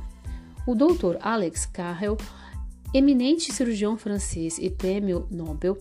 O 0.66 0.76
Dr. 0.76 1.18
Alex 1.22 1.66
Carrel, 1.66 2.18
eminente 2.94 3.54
cirurgião 3.54 3.98
francês 3.98 4.58
e 4.58 4.70
prêmio 4.70 5.28
Nobel, 5.30 5.78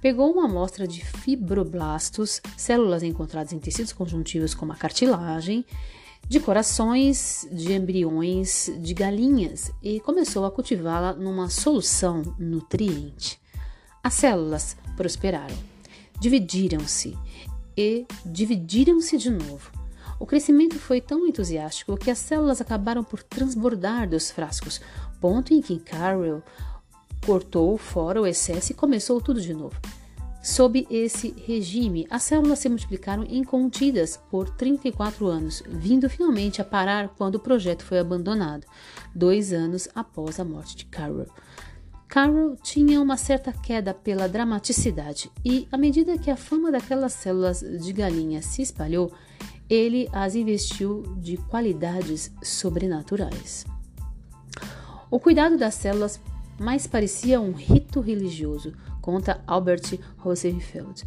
pegou 0.00 0.32
uma 0.32 0.46
amostra 0.46 0.86
de 0.86 1.04
fibroblastos, 1.04 2.40
células 2.56 3.02
encontradas 3.02 3.52
em 3.52 3.58
tecidos 3.58 3.92
conjuntivos 3.92 4.54
como 4.54 4.72
a 4.72 4.76
cartilagem, 4.76 5.64
de 6.28 6.40
corações 6.40 7.46
de 7.50 7.72
embriões 7.72 8.70
de 8.80 8.94
galinhas 8.94 9.72
e 9.82 10.00
começou 10.00 10.44
a 10.44 10.50
cultivá-la 10.50 11.12
numa 11.12 11.50
solução 11.50 12.22
nutriente. 12.38 13.40
As 14.02 14.14
células 14.14 14.76
prosperaram 14.96 15.72
dividiram-se 16.22 17.18
e 17.76 18.06
dividiram-se 18.24 19.18
de 19.18 19.28
novo. 19.28 19.81
O 20.22 20.26
crescimento 20.26 20.78
foi 20.78 21.00
tão 21.00 21.26
entusiástico 21.26 21.96
que 21.96 22.08
as 22.08 22.16
células 22.16 22.60
acabaram 22.60 23.02
por 23.02 23.24
transbordar 23.24 24.08
dos 24.08 24.30
frascos, 24.30 24.80
ponto 25.20 25.52
em 25.52 25.60
que 25.60 25.80
Carroll 25.80 26.44
cortou 27.26 27.76
fora 27.76 28.22
o 28.22 28.26
excesso 28.26 28.70
e 28.70 28.74
começou 28.76 29.20
tudo 29.20 29.40
de 29.40 29.52
novo. 29.52 29.74
Sob 30.40 30.86
esse 30.88 31.34
regime, 31.44 32.06
as 32.08 32.22
células 32.22 32.60
se 32.60 32.68
multiplicaram 32.68 33.24
incontidas 33.24 34.16
por 34.30 34.48
34 34.48 35.26
anos, 35.26 35.60
vindo 35.66 36.08
finalmente 36.08 36.62
a 36.62 36.64
parar 36.64 37.08
quando 37.18 37.34
o 37.34 37.40
projeto 37.40 37.82
foi 37.82 37.98
abandonado, 37.98 38.64
dois 39.12 39.52
anos 39.52 39.88
após 39.92 40.38
a 40.38 40.44
morte 40.44 40.76
de 40.76 40.84
Carroll. 40.84 41.26
Carroll 42.06 42.54
tinha 42.62 43.00
uma 43.00 43.16
certa 43.16 43.52
queda 43.52 43.92
pela 43.92 44.28
dramaticidade 44.28 45.32
e, 45.44 45.66
à 45.72 45.76
medida 45.76 46.16
que 46.16 46.30
a 46.30 46.36
fama 46.36 46.70
daquelas 46.70 47.14
células 47.14 47.58
de 47.60 47.92
galinha 47.92 48.40
se 48.40 48.62
espalhou, 48.62 49.12
ele 49.68 50.08
as 50.12 50.34
investiu 50.34 51.02
de 51.18 51.36
qualidades 51.36 52.32
sobrenaturais. 52.42 53.64
O 55.10 55.18
cuidado 55.20 55.58
das 55.58 55.74
células 55.74 56.20
mais 56.58 56.86
parecia 56.86 57.40
um 57.40 57.52
rito 57.52 58.00
religioso, 58.00 58.72
conta 59.00 59.42
Albert 59.46 59.98
Rosenfeld. 60.18 61.04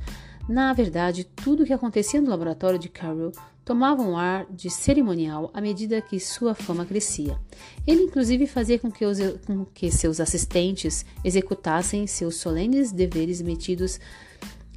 Na 0.47 0.71
verdade, 0.73 1.23
tudo 1.23 1.63
o 1.63 1.65
que 1.65 1.73
acontecia 1.73 2.21
no 2.21 2.29
laboratório 2.29 2.77
de 2.77 2.87
Carroll 2.87 3.31
tomava 3.63 4.03
um 4.03 4.15
ar 4.15 4.45
de 4.51 4.69
cerimonial 4.69 5.49
à 5.51 5.59
medida 5.59 5.99
que 6.01 6.19
sua 6.19 6.53
fama 6.53 6.85
crescia. 6.85 7.39
Ele, 7.85 8.03
inclusive, 8.03 8.45
fazia 8.45 8.77
com 8.77 8.91
que, 8.91 9.03
os, 9.03 9.17
com 9.47 9.65
que 9.65 9.89
seus 9.89 10.19
assistentes 10.19 11.03
executassem 11.23 12.05
seus 12.05 12.35
solenes 12.35 12.91
deveres 12.91 13.41
metidos 13.41 13.99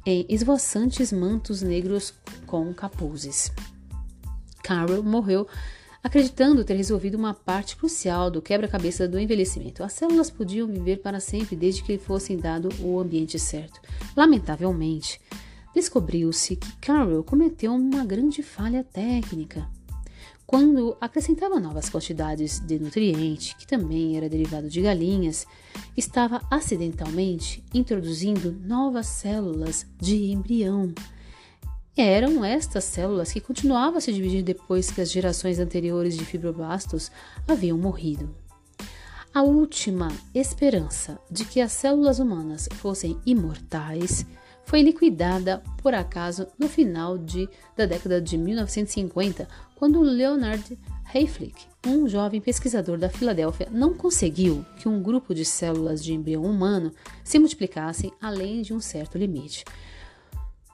em 0.09 0.25
esvoaçantes 0.27 1.13
mantos 1.13 1.61
negros 1.61 2.13
com 2.47 2.73
capuzes. 2.73 3.51
Carroll 4.63 5.03
morreu 5.03 5.47
acreditando 6.03 6.63
ter 6.63 6.75
resolvido 6.75 7.15
uma 7.15 7.33
parte 7.33 7.75
crucial 7.75 8.31
do 8.31 8.41
quebra-cabeça 8.41 9.07
do 9.07 9.19
envelhecimento. 9.19 9.83
As 9.83 9.93
células 9.93 10.29
podiam 10.31 10.67
viver 10.67 10.97
para 10.97 11.19
sempre 11.19 11.55
desde 11.55 11.83
que 11.83 11.91
lhe 11.91 11.97
fossem 11.97 12.37
dado 12.37 12.69
o 12.79 12.99
ambiente 12.99 13.37
certo. 13.37 13.79
Lamentavelmente, 14.15 15.21
descobriu-se 15.75 16.55
que 16.55 16.75
Carroll 16.77 17.23
cometeu 17.23 17.73
uma 17.73 18.05
grande 18.05 18.41
falha 18.41 18.83
técnica. 18.83 19.67
Quando 20.49 20.97
acrescentava 20.99 21.59
novas 21.59 21.91
quantidades 21.91 22.59
de 22.59 22.79
nutriente, 22.79 23.55
que 23.55 23.67
também 23.67 24.17
era 24.17 24.27
derivado 24.27 24.67
de 24.67 24.81
galinhas, 24.81 25.45
estava 25.95 26.41
acidentalmente 26.49 27.63
introduzindo 27.71 28.51
novas 28.65 29.05
células 29.05 29.85
de 30.01 30.31
embrião. 30.31 30.91
Eram 31.95 32.43
estas 32.43 32.83
células 32.85 33.31
que 33.31 33.39
continuavam 33.39 33.99
a 33.99 34.01
se 34.01 34.11
dividir 34.11 34.41
depois 34.41 34.89
que 34.89 35.01
as 35.01 35.11
gerações 35.11 35.59
anteriores 35.59 36.17
de 36.17 36.25
fibroblastos 36.25 37.11
haviam 37.47 37.77
morrido. 37.77 38.35
A 39.31 39.43
última 39.43 40.07
esperança 40.33 41.19
de 41.29 41.45
que 41.45 41.61
as 41.61 41.73
células 41.73 42.17
humanas 42.17 42.67
fossem 42.73 43.19
imortais 43.23 44.25
foi 44.69 44.83
liquidada 44.83 45.63
por 45.81 45.95
acaso 45.95 46.45
no 46.59 46.69
final 46.69 47.17
de, 47.17 47.49
da 47.75 47.87
década 47.87 48.21
de 48.21 48.37
1950, 48.37 49.47
quando 49.75 49.99
Leonard 49.99 50.77
Hayflick, 51.11 51.65
um 51.87 52.07
jovem 52.07 52.39
pesquisador 52.39 52.99
da 52.99 53.09
Filadélfia, 53.09 53.67
não 53.71 53.95
conseguiu 53.95 54.63
que 54.77 54.87
um 54.87 55.01
grupo 55.01 55.33
de 55.33 55.43
células 55.43 56.03
de 56.03 56.13
embrião 56.13 56.43
humano 56.43 56.93
se 57.23 57.39
multiplicassem 57.39 58.13
além 58.21 58.61
de 58.61 58.71
um 58.71 58.79
certo 58.79 59.17
limite. 59.17 59.65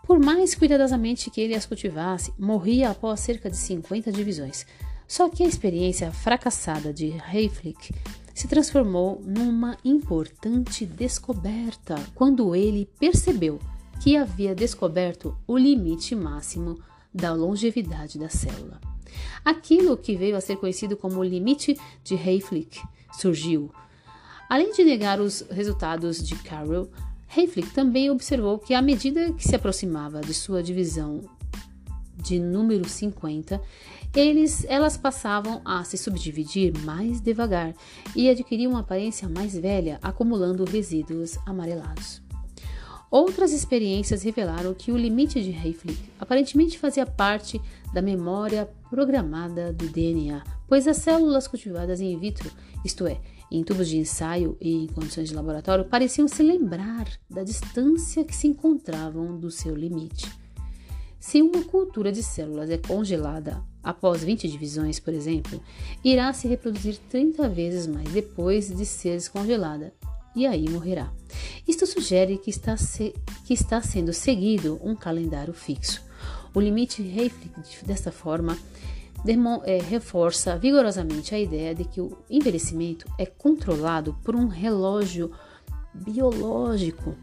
Por 0.04 0.20
mais 0.20 0.54
cuidadosamente 0.54 1.32
que 1.32 1.40
ele 1.40 1.56
as 1.56 1.66
cultivasse, 1.66 2.34
morria 2.38 2.90
após 2.90 3.22
cerca 3.22 3.50
de 3.50 3.56
50 3.56 4.12
divisões. 4.12 4.66
Só 5.08 5.30
que 5.30 5.42
a 5.42 5.48
experiência 5.48 6.12
fracassada 6.12 6.92
de 6.92 7.14
Hayflick 7.14 7.96
se 8.34 8.50
transformou 8.50 9.22
numa 9.26 9.78
importante 9.86 10.86
descoberta 10.86 11.96
quando 12.14 12.54
ele 12.54 12.90
percebeu 13.00 13.58
que 14.02 14.18
havia 14.18 14.54
descoberto 14.54 15.38
o 15.48 15.58
limite 15.58 16.16
máximo 16.16 16.80
da 17.14 17.34
longevidade 17.34 18.20
da 18.20 18.30
célula. 18.30 18.80
Aquilo 19.44 19.96
que 19.96 20.16
veio 20.16 20.36
a 20.36 20.42
ser 20.42 20.58
conhecido 20.58 20.98
como 20.98 21.20
o 21.20 21.24
limite 21.24 21.78
de 22.04 22.16
Hayflick 22.16 22.82
surgiu. 23.14 23.72
Além 24.50 24.74
de 24.74 24.84
negar 24.84 25.20
os 25.20 25.42
resultados 25.50 26.22
de 26.22 26.36
Carroll, 26.36 26.90
Hayflick 27.36 27.72
também 27.72 28.10
observou 28.10 28.60
que 28.60 28.74
à 28.74 28.82
medida 28.82 29.32
que 29.34 29.48
se 29.48 29.56
aproximava 29.56 30.22
de 30.22 30.34
sua 30.34 30.62
divisão 30.62 31.22
de 32.18 32.40
número 32.40 32.88
50, 32.88 33.62
eles, 34.16 34.66
elas 34.68 34.98
passavam 34.98 35.62
a 35.66 35.84
se 35.84 35.98
subdividir 35.98 36.74
mais 36.84 37.20
devagar 37.20 37.74
e 38.16 38.30
adquiriam 38.30 38.72
uma 38.72 38.80
aparência 38.80 39.28
mais 39.28 39.56
velha, 39.56 40.00
acumulando 40.02 40.64
resíduos 40.64 41.38
amarelados. 41.46 42.25
Outras 43.16 43.54
experiências 43.54 44.24
revelaram 44.24 44.74
que 44.74 44.92
o 44.92 44.98
limite 44.98 45.42
de 45.42 45.58
Hayflick 45.58 46.12
aparentemente 46.20 46.78
fazia 46.78 47.06
parte 47.06 47.62
da 47.94 48.02
memória 48.02 48.70
programada 48.90 49.72
do 49.72 49.88
DNA, 49.88 50.44
pois 50.68 50.86
as 50.86 50.98
células 50.98 51.48
cultivadas 51.48 52.02
in 52.02 52.20
vitro, 52.20 52.52
isto 52.84 53.08
é, 53.08 53.18
em 53.50 53.64
tubos 53.64 53.88
de 53.88 53.96
ensaio 53.96 54.58
e 54.60 54.84
em 54.84 54.88
condições 54.88 55.30
de 55.30 55.34
laboratório, 55.34 55.86
pareciam 55.86 56.28
se 56.28 56.44
lembrar 56.44 57.08
da 57.30 57.42
distância 57.42 58.26
que 58.26 58.36
se 58.36 58.48
encontravam 58.48 59.40
do 59.40 59.50
seu 59.50 59.74
limite. 59.74 60.30
Se 61.18 61.42
uma 61.42 61.64
cultura 61.64 62.12
de 62.12 62.22
células 62.22 62.70
é 62.70 62.78
congelada 62.78 63.64
após 63.82 64.26
20 64.26 64.46
divisões, 64.50 65.00
por 65.00 65.14
exemplo, 65.14 65.64
irá 66.04 66.34
se 66.34 66.50
reproduzir 66.50 66.98
30 67.10 67.48
vezes 67.48 67.88
mais 67.88 68.10
depois 68.10 68.76
de 68.76 68.86
ser 68.86 69.12
descongelada 69.12 69.94
e 70.36 70.46
aí 70.46 70.70
morrerá. 70.70 71.12
Isto 71.68 71.86
sugere 71.86 72.38
que 72.38 72.50
está, 72.50 72.78
se, 72.78 73.14
que 73.46 73.54
está 73.54 73.82
sendo 73.82 74.14
seguido 74.14 74.80
um 74.84 74.96
calendário 74.96 75.54
fixo. 75.54 76.04
O 76.54 76.60
limite 76.60 77.02
Hayflick, 77.02 77.86
desta 77.86 78.12
forma, 78.12 78.58
é, 79.66 79.80
reforça 79.80 80.58
vigorosamente 80.58 81.34
a 81.34 81.40
ideia 81.40 81.74
de 81.74 81.86
que 81.86 82.00
o 82.00 82.18
envelhecimento 82.30 83.08
é 83.18 83.26
controlado 83.26 84.16
por 84.24 84.36
um 84.36 84.48
relógio 84.48 85.32
biológico 85.94 87.16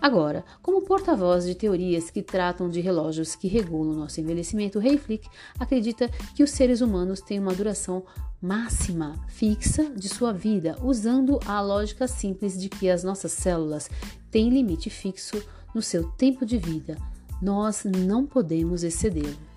Agora, 0.00 0.42
como 0.62 0.80
porta-voz 0.80 1.44
de 1.44 1.54
teorias 1.54 2.10
que 2.10 2.22
tratam 2.22 2.70
de 2.70 2.80
relógios 2.80 3.36
que 3.36 3.46
regulam 3.46 3.92
nosso 3.92 4.18
envelhecimento, 4.18 4.78
Hayflick 4.78 5.28
acredita 5.58 6.08
que 6.34 6.42
os 6.42 6.50
seres 6.52 6.80
humanos 6.80 7.20
têm 7.20 7.38
uma 7.38 7.52
duração 7.52 8.02
máxima 8.40 9.14
fixa 9.28 9.90
de 9.90 10.08
sua 10.08 10.32
vida, 10.32 10.76
usando 10.82 11.38
a 11.46 11.60
lógica 11.60 12.08
simples 12.08 12.58
de 12.58 12.68
que 12.68 12.88
as 12.88 13.04
nossas 13.04 13.32
células 13.32 13.90
têm 14.30 14.48
limite 14.48 14.88
fixo 14.88 15.42
no 15.74 15.82
seu 15.82 16.10
tempo 16.12 16.46
de 16.46 16.56
vida. 16.56 16.96
Nós 17.42 17.84
não 17.84 18.26
podemos 18.26 18.82
excedê-lo. 18.82 19.50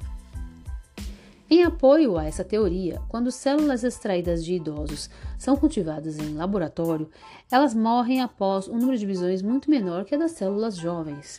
Em 1.49 1.63
apoio 1.63 2.17
a 2.17 2.25
essa 2.25 2.43
teoria, 2.43 2.99
quando 3.07 3.31
células 3.31 3.83
extraídas 3.83 4.43
de 4.43 4.55
idosos 4.55 5.09
são 5.37 5.55
cultivadas 5.55 6.17
em 6.17 6.33
laboratório, 6.33 7.09
elas 7.51 7.75
morrem 7.75 8.21
após 8.21 8.67
um 8.67 8.77
número 8.77 8.93
de 8.93 9.01
divisões 9.01 9.41
muito 9.41 9.69
menor 9.69 10.03
que 10.03 10.15
a 10.15 10.17
das 10.17 10.31
células 10.31 10.75
jovens, 10.75 11.37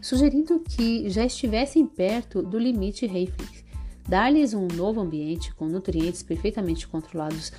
sugerindo 0.00 0.60
que 0.60 1.10
já 1.10 1.24
estivessem 1.24 1.86
perto 1.86 2.42
do 2.42 2.58
limite 2.58 3.04
Hayflick. 3.04 3.69
Dar-lhes 4.08 4.54
um 4.54 4.66
novo 4.66 5.00
ambiente 5.00 5.54
com 5.54 5.66
nutrientes 5.66 6.22
perfeitamente 6.22 6.86
controlados 6.88 7.52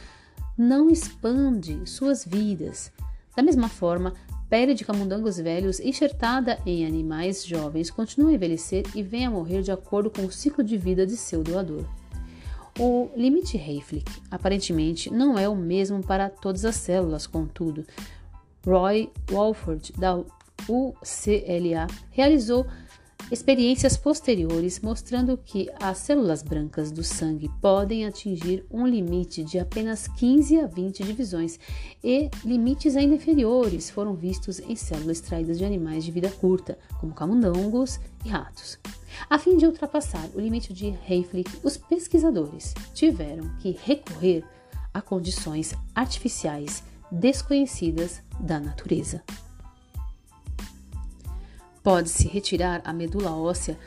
não 0.58 0.90
expande 0.90 1.80
suas 1.90 2.26
vidas. 2.26 2.92
Da 3.36 3.42
mesma 3.42 3.70
forma, 3.70 4.14
pele 4.50 4.74
de 4.74 4.84
camundongos 4.84 5.38
velhos 5.38 5.80
enxertada 5.80 6.60
em 6.66 6.86
animais 6.86 7.46
jovens 7.46 7.90
continua 7.90 8.32
a 8.32 8.34
envelhecer 8.34 8.86
e 8.94 9.02
vem 9.02 9.26
a 9.26 9.32
morrer 9.32 9.62
de 9.62 9.72
acordo 9.72 10.10
com 10.10 10.26
o 10.26 10.32
ciclo 10.32 10.64
de 10.64 10.78
vida 10.78 11.06
de 11.08 11.16
seu 11.16 11.42
doador. 11.42 11.86
O 12.80 13.10
limite 13.16 13.58
Hayflick 13.58 14.12
aparentemente 14.30 15.12
não 15.12 15.38
é 15.38 15.48
o 15.48 15.56
mesmo 15.56 16.02
para 16.04 16.30
todas 16.30 16.66
as 16.66 16.76
células, 16.76 17.28
contudo. 17.28 17.86
Roy 18.66 19.10
Walford, 19.30 19.94
da 19.98 20.18
UCLA, 20.68 21.88
realizou 22.12 22.66
Experiências 23.30 23.96
posteriores 23.96 24.80
mostrando 24.80 25.38
que 25.38 25.70
as 25.80 26.00
células 26.00 26.42
brancas 26.42 26.92
do 26.92 27.04
sangue 27.04 27.50
podem 27.62 28.06
atingir 28.06 28.66
um 28.72 28.86
limite 28.86 29.44
de 29.44 29.60
apenas 29.60 30.08
15 30.08 30.60
a 30.60 30.68
20 30.68 31.04
divisões 31.04 31.60
e 32.04 32.30
limites 32.44 32.96
ainda 32.96 33.16
inferiores 33.16 33.90
foram 33.90 34.16
vistos 34.16 34.60
em 34.60 34.76
células 34.76 35.18
extraídas 35.18 35.58
de 35.58 35.66
animais 35.66 36.04
de 36.04 36.12
vida 36.12 36.30
curta, 36.30 36.78
como 37.00 37.14
camundongos 37.14 38.00
e 38.26 38.30
ratos. 38.30 38.80
A 39.30 39.38
fim 39.38 39.58
de 39.58 39.66
ultrapassar 39.66 40.30
o 40.34 40.40
limite 40.40 40.74
de 40.74 40.98
Hayflick, 41.08 41.60
os 41.64 41.78
pesquisadores 41.78 42.74
tiveram 42.94 43.50
que 43.60 43.78
recorrer 43.84 44.44
a 44.94 45.02
condições 45.02 45.74
artificiais 45.94 46.84
desconhecidas 47.12 48.22
da 48.40 48.60
natureza. 48.60 49.22
Pode-se 51.84 52.28
retirar 52.28 52.82
a 52.84 52.94
medula 52.94 53.32
óssea 53.32 53.78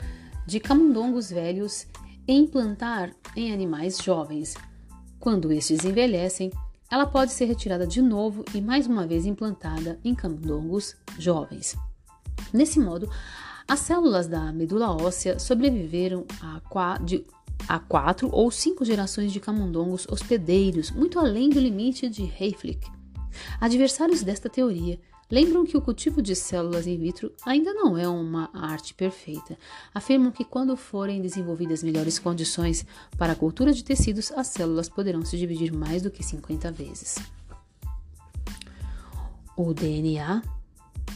de 0.45 0.59
camundongos 0.59 1.29
velhos 1.29 1.87
e 2.27 2.33
implantar 2.33 3.11
em 3.35 3.53
animais 3.53 3.97
jovens. 3.97 4.55
Quando 5.19 5.51
estes 5.51 5.85
envelhecem, 5.85 6.51
ela 6.91 7.05
pode 7.05 7.31
ser 7.31 7.45
retirada 7.45 7.87
de 7.87 8.01
novo 8.01 8.43
e 8.53 8.61
mais 8.61 8.85
uma 8.85 9.07
vez 9.07 9.25
implantada 9.25 9.99
em 10.03 10.13
camundongos 10.13 10.95
jovens. 11.17 11.75
Nesse 12.53 12.79
modo, 12.79 13.09
as 13.67 13.79
células 13.79 14.27
da 14.27 14.51
medula 14.51 14.91
óssea 14.91 15.39
sobreviveram 15.39 16.25
a, 16.41 16.97
de, 16.99 17.25
a 17.67 17.79
quatro 17.79 18.29
ou 18.31 18.51
cinco 18.51 18.85
gerações 18.85 19.33
de 19.33 19.39
camundongos 19.39 20.05
hospedeiros, 20.07 20.91
muito 20.91 21.17
além 21.17 21.49
do 21.49 21.59
limite 21.59 22.07
de 22.07 22.23
Hayflick. 22.23 22.87
Adversários 23.59 24.21
desta 24.21 24.49
teoria 24.49 24.99
Lembram 25.29 25.65
que 25.65 25.75
o 25.75 25.81
cultivo 25.81 26.21
de 26.21 26.35
células 26.35 26.85
in 26.85 26.97
vitro 26.97 27.31
ainda 27.45 27.73
não 27.73 27.97
é 27.97 28.07
uma 28.07 28.49
arte 28.53 28.93
perfeita. 28.93 29.57
Afirmam 29.93 30.31
que 30.31 30.45
quando 30.45 30.77
forem 30.77 31.21
desenvolvidas 31.21 31.81
melhores 31.81 32.19
condições 32.19 32.85
para 33.17 33.33
a 33.33 33.35
cultura 33.35 33.73
de 33.73 33.83
tecidos, 33.83 34.31
as 34.33 34.47
células 34.47 34.87
poderão 34.87 35.25
se 35.25 35.37
dividir 35.37 35.73
mais 35.73 36.03
do 36.03 36.11
que 36.11 36.21
50 36.21 36.71
vezes. 36.71 37.17
O 39.57 39.73
DNA 39.73 40.43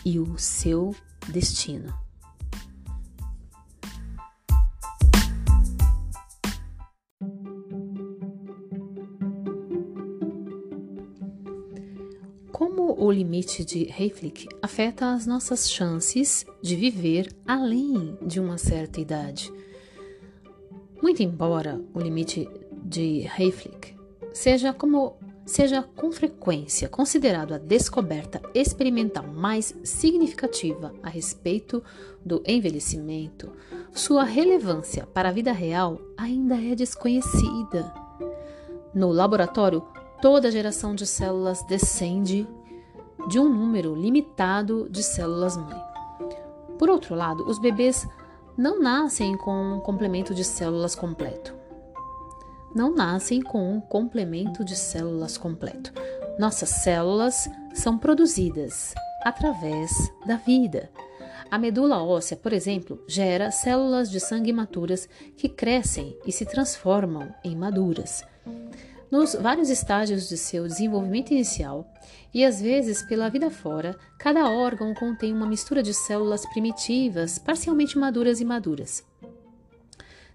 e 0.04 0.19
o 0.19 0.38
seu 0.38 0.95
destino. 1.28 1.93
O 13.00 13.10
limite 13.10 13.64
de 13.64 13.90
Hayflick 13.98 14.50
afeta 14.62 15.14
as 15.14 15.26
nossas 15.26 15.72
chances 15.72 16.46
de 16.62 16.76
viver 16.76 17.34
além 17.48 18.18
de 18.22 18.42
uma 18.42 18.58
certa 18.58 19.00
idade. 19.00 19.52
Muito 21.02 21.24
embora 21.24 21.82
o 21.94 22.00
limite 22.02 22.50
de 22.84 23.26
Hayflick 23.26 23.96
seja 24.34 24.74
como 24.74 25.16
seja 25.46 25.82
com 25.82 26.12
frequência 26.12 26.90
considerado 26.90 27.54
a 27.54 27.58
descoberta 27.58 28.42
experimental 28.54 29.26
mais 29.26 29.74
significativa 29.82 30.94
a 31.02 31.10
respeito 31.10 31.82
do 32.24 32.44
envelhecimento, 32.46 33.52
sua 33.94 34.24
relevância 34.26 35.08
para 35.08 35.30
a 35.30 35.32
vida 35.32 35.54
real 35.54 36.00
ainda 36.18 36.56
é 36.56 36.76
desconhecida. 36.76 37.92
No 38.94 39.10
laboratório, 39.10 39.84
toda 40.22 40.52
geração 40.52 40.94
de 40.94 41.08
células 41.08 41.64
descende 41.66 42.46
de 43.27 43.39
um 43.39 43.47
número 43.47 43.95
limitado 43.95 44.88
de 44.89 45.03
células-mãe. 45.03 45.82
Por 46.77 46.89
outro 46.89 47.15
lado, 47.15 47.45
os 47.47 47.60
bebês 47.60 48.08
não 48.58 48.82
nascem 48.82 49.38
com 49.38 49.75
um 49.75 49.79
complemento 49.79 50.34
de 50.34 50.43
células 50.43 50.95
completo. 50.95 51.53
Não 52.73 52.93
nascem 52.93 53.41
com 53.41 53.73
um 53.73 53.82
complemento 53.82 54.63
de 54.63 54.75
células 54.75 55.38
completo. 55.38 55.91
Nossas 56.38 56.69
células 56.69 57.49
são 57.73 57.97
produzidas 57.97 58.93
através 59.23 59.91
da 60.25 60.38
vida. 60.38 60.89
A 61.51 61.58
medula 61.58 62.03
óssea, 62.03 62.38
por 62.38 62.53
exemplo, 62.53 63.03
gera 63.08 63.51
células 63.51 64.10
de 64.10 64.19
sangue 64.19 64.53
maturas 64.53 65.10
que 65.36 65.49
crescem 65.49 66.15
e 66.25 66.32
se 66.32 66.45
transformam 66.45 67.34
em 67.43 67.55
maduras 67.55 68.23
nos 69.12 69.34
vários 69.34 69.69
estágios 69.69 70.29
de 70.29 70.38
seu 70.38 70.67
desenvolvimento 70.67 71.32
inicial 71.32 71.88
e 72.34 72.46
às 72.46 72.62
vezes 72.62 73.02
pela 73.02 73.30
vida 73.30 73.50
fora, 73.50 73.98
cada 74.18 74.50
órgão 74.50 74.94
contém 74.94 75.34
uma 75.34 75.46
mistura 75.46 75.82
de 75.82 75.94
células 75.94 76.46
primitivas, 76.46 77.38
parcialmente 77.38 77.98
maduras 77.98 78.39
e 78.39 78.46
maduras. 78.46 79.04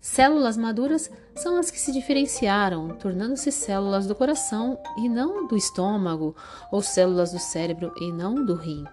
Células 0.00 0.56
maduras 0.56 1.10
são 1.34 1.56
as 1.56 1.70
que 1.70 1.80
se 1.80 1.92
diferenciaram, 1.92 2.88
tornando-se 2.88 3.50
células 3.50 4.06
do 4.06 4.14
coração 4.14 4.78
e 4.98 5.08
não 5.08 5.46
do 5.46 5.56
estômago, 5.56 6.36
ou 6.70 6.82
células 6.82 7.32
do 7.32 7.38
cérebro 7.38 7.94
e 8.00 8.12
não 8.12 8.44
do 8.44 8.54
rim. 8.54 8.84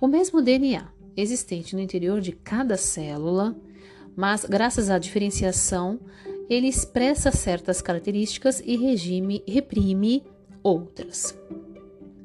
O 0.00 0.06
mesmo 0.06 0.40
DNA 0.40 0.86
existente 1.16 1.74
no 1.74 1.82
interior 1.82 2.20
de 2.20 2.32
cada 2.32 2.76
célula 2.76 3.56
mas 4.16 4.44
graças 4.44 4.90
à 4.90 4.98
diferenciação, 4.98 5.98
ele 6.48 6.68
expressa 6.68 7.30
certas 7.30 7.80
características 7.82 8.60
e 8.64 8.76
regime, 8.76 9.42
reprime 9.46 10.22
outras. 10.62 11.36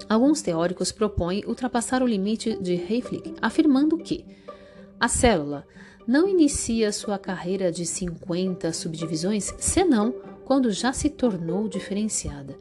Alguns 0.08 0.42
teóricos 0.42 0.92
propõem 0.92 1.44
ultrapassar 1.46 2.02
o 2.02 2.08
limite 2.08 2.58
de 2.62 2.74
Hayflick, 2.74 3.36
afirmando 3.42 3.98
que 3.98 4.26
a 5.00 5.08
célula 5.08 5.66
não 6.08 6.28
inicia 6.28 6.92
sua 6.92 7.18
carreira 7.18 7.72
de 7.72 7.86
50 7.86 8.74
subdivisões 8.74 9.54
senão 9.60 10.14
quando 10.44 10.72
já 10.72 10.92
se 10.92 11.10
tornou 11.10 11.68
diferenciada. 11.68 12.58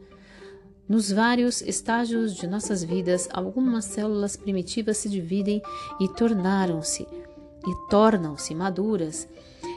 Nos 0.88 1.10
vários 1.10 1.60
estágios 1.62 2.34
de 2.34 2.46
nossas 2.46 2.82
vidas, 2.82 3.28
algumas 3.32 3.84
células 3.84 4.36
primitivas 4.36 4.98
se 4.98 5.08
dividem 5.08 5.60
e 6.00 6.08
tornaram-se 6.08 7.02
e 7.02 7.88
tornam-se 7.90 8.54
maduras, 8.54 9.28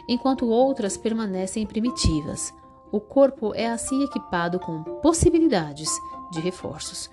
enquanto 0.08 0.48
outras 0.48 0.98
permanecem 0.98 1.66
primitivas. 1.66 2.54
O 2.92 3.00
corpo 3.00 3.54
é 3.56 3.68
assim 3.68 4.04
equipado 4.04 4.60
com 4.60 4.84
possibilidades 5.02 5.90
de 6.32 6.40
reforços. 6.40 7.10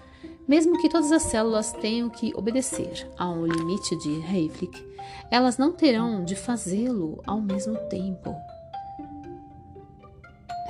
Mesmo 0.48 0.78
que 0.78 0.88
todas 0.88 1.12
as 1.12 1.24
células 1.24 1.72
tenham 1.72 2.08
que 2.08 2.32
obedecer 2.34 3.06
a 3.18 3.28
um 3.28 3.44
limite 3.44 3.94
de 3.98 4.22
Hayflick, 4.22 4.82
elas 5.30 5.58
não 5.58 5.72
terão 5.72 6.24
de 6.24 6.34
fazê-lo 6.34 7.22
ao 7.26 7.38
mesmo 7.38 7.76
tempo. 7.90 8.34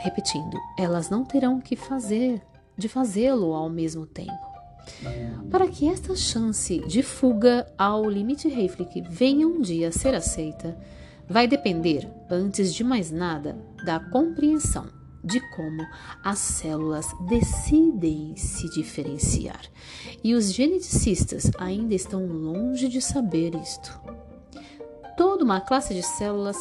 Repetindo, 0.00 0.58
elas 0.76 1.08
não 1.08 1.24
terão 1.24 1.60
que 1.60 1.76
fazer 1.76 2.42
de 2.76 2.88
fazê-lo 2.88 3.54
ao 3.54 3.70
mesmo 3.70 4.04
tempo. 4.04 4.48
Para 5.48 5.68
que 5.68 5.88
esta 5.88 6.16
chance 6.16 6.80
de 6.80 7.02
fuga 7.02 7.64
ao 7.78 8.10
limite 8.10 8.48
Hayflick 8.48 9.02
venha 9.02 9.46
um 9.46 9.60
dia 9.60 9.88
a 9.88 9.92
ser 9.92 10.12
aceita, 10.12 10.76
vai 11.28 11.46
depender, 11.46 12.10
antes 12.28 12.74
de 12.74 12.82
mais 12.82 13.12
nada, 13.12 13.56
da 13.84 14.00
compreensão 14.00 14.97
de 15.28 15.40
como 15.50 15.86
as 16.24 16.38
células 16.38 17.14
decidem 17.28 18.34
se 18.36 18.68
diferenciar. 18.70 19.60
E 20.24 20.34
os 20.34 20.52
geneticistas 20.52 21.50
ainda 21.58 21.94
estão 21.94 22.26
longe 22.26 22.88
de 22.88 23.00
saber 23.00 23.54
isto. 23.54 24.00
Toda 25.16 25.44
uma 25.44 25.60
classe 25.60 25.94
de 25.94 26.02
células, 26.02 26.56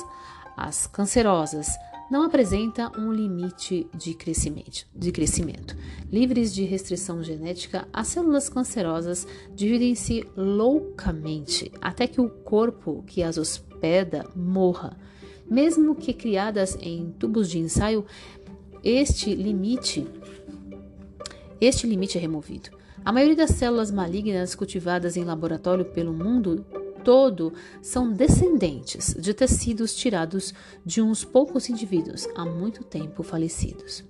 as 0.55 0.85
cancerosas, 0.87 1.69
não 2.09 2.23
apresenta 2.23 2.91
um 2.97 3.11
limite 3.11 3.87
de 3.93 4.13
crescimento, 4.13 4.87
de 4.95 5.11
crescimento. 5.11 5.75
Livres 6.11 6.53
de 6.53 6.63
restrição 6.63 7.21
genética, 7.21 7.87
as 7.91 8.07
células 8.07 8.47
cancerosas 8.49 9.27
dividem-se 9.53 10.25
loucamente 10.35 11.71
até 11.81 12.07
que 12.07 12.21
o 12.21 12.29
corpo 12.29 13.03
que 13.05 13.21
as 13.21 13.37
hospeda 13.37 14.25
morra. 14.35 14.97
Mesmo 15.49 15.95
que 15.95 16.13
criadas 16.13 16.77
em 16.81 17.11
tubos 17.11 17.49
de 17.49 17.59
ensaio, 17.59 18.05
este 18.89 19.35
limite, 19.35 20.07
este 21.59 21.85
limite 21.85 22.17
é 22.17 22.21
removido. 22.21 22.69
A 23.03 23.11
maioria 23.11 23.35
das 23.35 23.49
células 23.49 23.91
malignas 23.91 24.55
cultivadas 24.55 25.17
em 25.17 25.25
laboratório 25.25 25.83
pelo 25.83 26.13
mundo 26.13 26.65
todo 27.03 27.53
são 27.81 28.09
descendentes 28.09 29.13
de 29.13 29.33
tecidos 29.33 29.93
tirados 29.93 30.53
de 30.85 31.01
uns 31.01 31.25
poucos 31.25 31.67
indivíduos 31.67 32.29
há 32.33 32.45
muito 32.45 32.81
tempo 32.81 33.23
falecidos. 33.23 34.05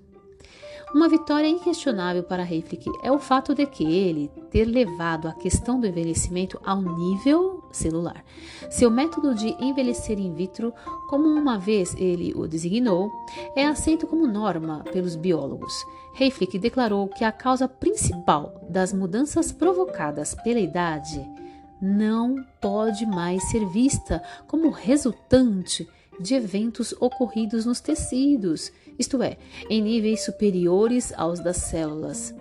Uma 0.93 1.09
vitória 1.09 1.47
inquestionável 1.47 2.23
para 2.23 2.43
Hayflick 2.43 2.89
é 3.03 3.11
o 3.11 3.19
fato 3.19 3.53
de 3.53 3.65
que 3.65 3.83
ele 3.83 4.31
ter 4.49 4.63
levado 4.63 5.27
a 5.27 5.33
questão 5.33 5.79
do 5.79 5.85
envelhecimento 5.85 6.59
ao 6.63 6.81
nível 6.81 7.61
celular. 7.73 8.23
Seu 8.69 8.89
método 8.89 9.35
de 9.35 9.49
envelhecer 9.59 10.17
in 10.17 10.33
vitro, 10.33 10.73
como 11.09 11.27
uma 11.27 11.59
vez 11.59 11.93
ele 11.97 12.33
o 12.33 12.47
designou, 12.47 13.11
é 13.53 13.65
aceito 13.65 14.07
como 14.07 14.25
norma 14.25 14.83
pelos 14.93 15.17
biólogos. 15.17 15.73
Hayflick 16.19 16.57
declarou 16.57 17.09
que 17.09 17.25
a 17.25 17.33
causa 17.33 17.67
principal 17.67 18.65
das 18.69 18.93
mudanças 18.93 19.51
provocadas 19.51 20.33
pela 20.35 20.59
idade 20.59 21.21
não 21.81 22.43
pode 22.61 23.05
mais 23.05 23.43
ser 23.49 23.65
vista 23.65 24.23
como 24.47 24.69
resultante 24.69 25.87
de 26.19 26.35
eventos 26.35 26.93
ocorridos 26.99 27.65
nos 27.65 27.79
tecidos, 27.79 28.71
isto 28.97 29.21
é, 29.21 29.37
em 29.69 29.81
níveis 29.81 30.25
superiores 30.25 31.13
aos 31.15 31.39
das 31.39 31.57
células. 31.57 32.33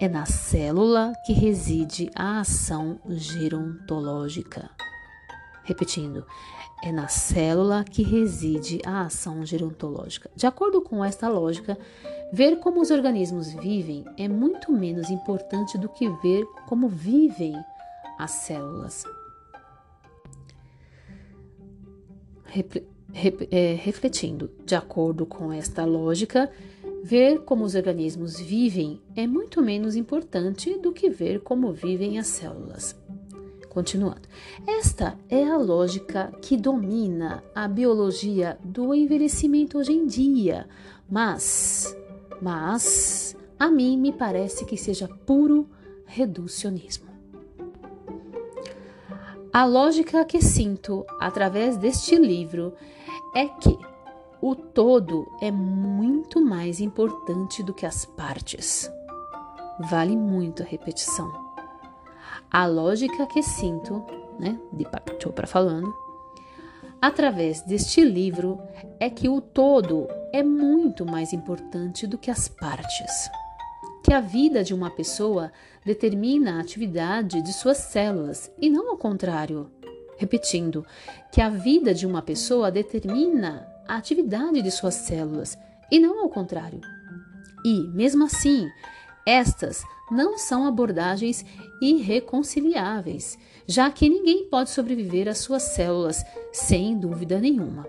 É 0.00 0.08
na 0.08 0.26
célula 0.26 1.12
que 1.24 1.32
reside 1.32 2.10
a 2.14 2.40
ação 2.40 3.00
gerontológica. 3.06 4.70
Repetindo, 5.62 6.26
é 6.82 6.92
na 6.92 7.08
célula 7.08 7.84
que 7.84 8.02
reside 8.02 8.80
a 8.84 9.02
ação 9.06 9.46
gerontológica. 9.46 10.30
De 10.36 10.46
acordo 10.46 10.82
com 10.82 11.02
esta 11.02 11.28
lógica, 11.28 11.78
ver 12.30 12.58
como 12.58 12.80
os 12.80 12.90
organismos 12.90 13.52
vivem 13.54 14.04
é 14.18 14.28
muito 14.28 14.70
menos 14.70 15.08
importante 15.08 15.78
do 15.78 15.88
que 15.88 16.08
ver 16.22 16.44
como 16.66 16.88
vivem 16.88 17.54
as 18.18 18.32
células. 18.32 19.04
Refletindo, 23.12 24.50
de 24.64 24.74
acordo 24.74 25.24
com 25.26 25.52
esta 25.52 25.84
lógica, 25.84 26.50
ver 27.02 27.40
como 27.40 27.64
os 27.64 27.74
organismos 27.74 28.40
vivem 28.40 29.00
é 29.14 29.26
muito 29.26 29.62
menos 29.62 29.94
importante 29.94 30.78
do 30.78 30.92
que 30.92 31.10
ver 31.10 31.40
como 31.40 31.72
vivem 31.72 32.18
as 32.18 32.28
células. 32.28 32.96
Continuando, 33.68 34.28
esta 34.66 35.18
é 35.28 35.44
a 35.44 35.56
lógica 35.56 36.32
que 36.40 36.56
domina 36.56 37.42
a 37.54 37.66
biologia 37.66 38.56
do 38.64 38.94
envelhecimento 38.94 39.78
hoje 39.78 39.92
em 39.92 40.06
dia, 40.06 40.68
mas, 41.10 41.94
mas, 42.40 43.36
a 43.58 43.68
mim 43.68 43.98
me 43.98 44.12
parece 44.12 44.64
que 44.64 44.76
seja 44.76 45.08
puro 45.08 45.68
reducionismo. 46.06 47.03
A 49.54 49.64
lógica 49.64 50.24
que 50.24 50.42
sinto 50.42 51.06
através 51.20 51.76
deste 51.76 52.16
livro 52.16 52.74
é 53.32 53.46
que 53.46 53.78
o 54.42 54.56
todo 54.56 55.30
é 55.40 55.48
muito 55.48 56.44
mais 56.44 56.80
importante 56.80 57.62
do 57.62 57.72
que 57.72 57.86
as 57.86 58.04
partes. 58.04 58.90
Vale 59.78 60.16
muito 60.16 60.64
a 60.64 60.66
repetição. 60.66 61.32
A 62.50 62.66
lógica 62.66 63.28
que 63.28 63.44
sinto, 63.44 64.04
né, 64.40 64.58
de 64.72 64.84
Chopra 65.22 65.46
falando, 65.46 65.94
através 67.00 67.62
deste 67.62 68.02
livro 68.02 68.60
é 68.98 69.08
que 69.08 69.28
o 69.28 69.40
todo 69.40 70.08
é 70.32 70.42
muito 70.42 71.06
mais 71.06 71.32
importante 71.32 72.08
do 72.08 72.18
que 72.18 72.28
as 72.28 72.48
partes 72.48 73.30
que 74.04 74.12
a 74.12 74.20
vida 74.20 74.62
de 74.62 74.74
uma 74.74 74.90
pessoa 74.90 75.50
determina 75.82 76.58
a 76.58 76.60
atividade 76.60 77.40
de 77.40 77.54
suas 77.54 77.78
células 77.78 78.52
e 78.60 78.68
não 78.68 78.90
ao 78.90 78.98
contrário. 78.98 79.70
Repetindo, 80.18 80.84
que 81.32 81.40
a 81.40 81.48
vida 81.48 81.94
de 81.94 82.06
uma 82.06 82.20
pessoa 82.20 82.70
determina 82.70 83.66
a 83.88 83.96
atividade 83.96 84.60
de 84.60 84.70
suas 84.70 84.94
células 84.94 85.56
e 85.90 85.98
não 85.98 86.20
ao 86.20 86.28
contrário. 86.28 86.82
E, 87.64 87.80
mesmo 87.94 88.24
assim, 88.24 88.68
estas 89.24 89.82
não 90.10 90.36
são 90.36 90.66
abordagens 90.66 91.42
irreconciliáveis, 91.80 93.38
já 93.66 93.90
que 93.90 94.10
ninguém 94.10 94.50
pode 94.50 94.68
sobreviver 94.68 95.28
às 95.28 95.38
suas 95.38 95.62
células 95.62 96.22
sem 96.52 96.98
dúvida 96.98 97.40
nenhuma. 97.40 97.88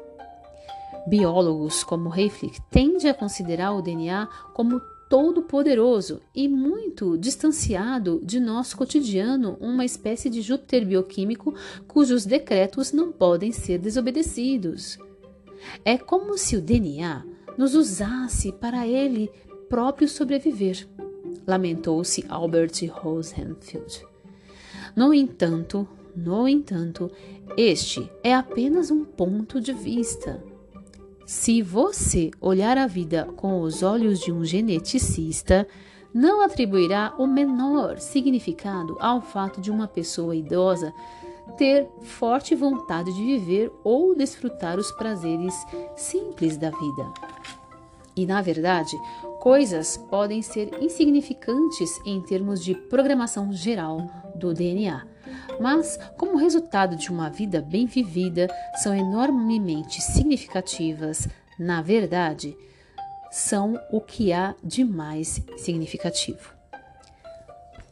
Biólogos 1.07 1.83
como 1.83 2.11
Hayflick 2.11 2.61
tendem 2.71 3.09
a 3.09 3.13
considerar 3.13 3.73
o 3.73 3.81
DNA 3.81 4.29
como 4.53 4.81
todo-poderoso 5.15 6.19
e 6.35 6.45
muito 6.45 7.17
distanciado 7.17 8.19
de 8.21 8.37
nosso 8.37 8.75
cotidiano, 8.75 9.55
uma 9.61 9.85
espécie 9.85 10.29
de 10.29 10.41
Júpiter 10.41 10.85
bioquímico 10.85 11.55
cujos 11.87 12.25
decretos 12.25 12.91
não 12.91 13.13
podem 13.13 13.49
ser 13.49 13.77
desobedecidos. 13.77 14.99
É 15.85 15.97
como 15.97 16.37
se 16.37 16.57
o 16.57 16.61
DNA 16.61 17.25
nos 17.57 17.75
usasse 17.75 18.51
para 18.51 18.85
ele 18.85 19.31
próprio 19.69 20.05
sobreviver, 20.09 20.85
lamentou-se 21.47 22.25
Albert 22.27 22.85
Rosenfield. 22.91 24.05
No 24.97 25.13
entanto, 25.13 25.87
no 26.13 26.45
entanto, 26.45 27.09
este 27.55 28.11
é 28.21 28.35
apenas 28.35 28.91
um 28.91 29.05
ponto 29.05 29.61
de 29.61 29.71
vista. 29.71 30.43
Se 31.25 31.61
você 31.63 32.29
olhar 32.39 32.77
a 32.77 32.85
vida 32.85 33.27
com 33.35 33.61
os 33.61 33.81
olhos 33.81 34.19
de 34.19 34.31
um 34.31 34.45
geneticista, 34.45 35.67
não 36.13 36.43
atribuirá 36.43 37.15
o 37.17 37.25
menor 37.25 37.97
significado 37.97 38.95
ao 38.99 39.21
fato 39.21 39.59
de 39.59 39.71
uma 39.71 39.87
pessoa 39.87 40.35
idosa 40.35 40.93
ter 41.57 41.87
forte 42.01 42.53
vontade 42.53 43.11
de 43.11 43.23
viver 43.23 43.71
ou 43.83 44.15
desfrutar 44.15 44.77
os 44.77 44.91
prazeres 44.91 45.53
simples 45.95 46.57
da 46.57 46.69
vida. 46.69 47.13
E, 48.15 48.25
na 48.25 48.41
verdade, 48.41 48.95
coisas 49.39 49.97
podem 49.97 50.41
ser 50.43 50.81
insignificantes 50.81 51.99
em 52.05 52.21
termos 52.21 52.63
de 52.63 52.75
programação 52.75 53.51
geral 53.51 54.09
do 54.35 54.53
DNA, 54.53 55.05
mas, 55.59 55.99
como 56.17 56.37
resultado 56.37 56.95
de 56.95 57.09
uma 57.09 57.29
vida 57.29 57.61
bem 57.61 57.85
vivida, 57.85 58.47
são 58.75 58.93
enormemente 58.93 60.01
significativas. 60.01 61.27
Na 61.59 61.81
verdade, 61.81 62.55
são 63.31 63.79
o 63.91 63.99
que 63.99 64.31
há 64.31 64.55
de 64.63 64.83
mais 64.83 65.41
significativo. 65.57 66.53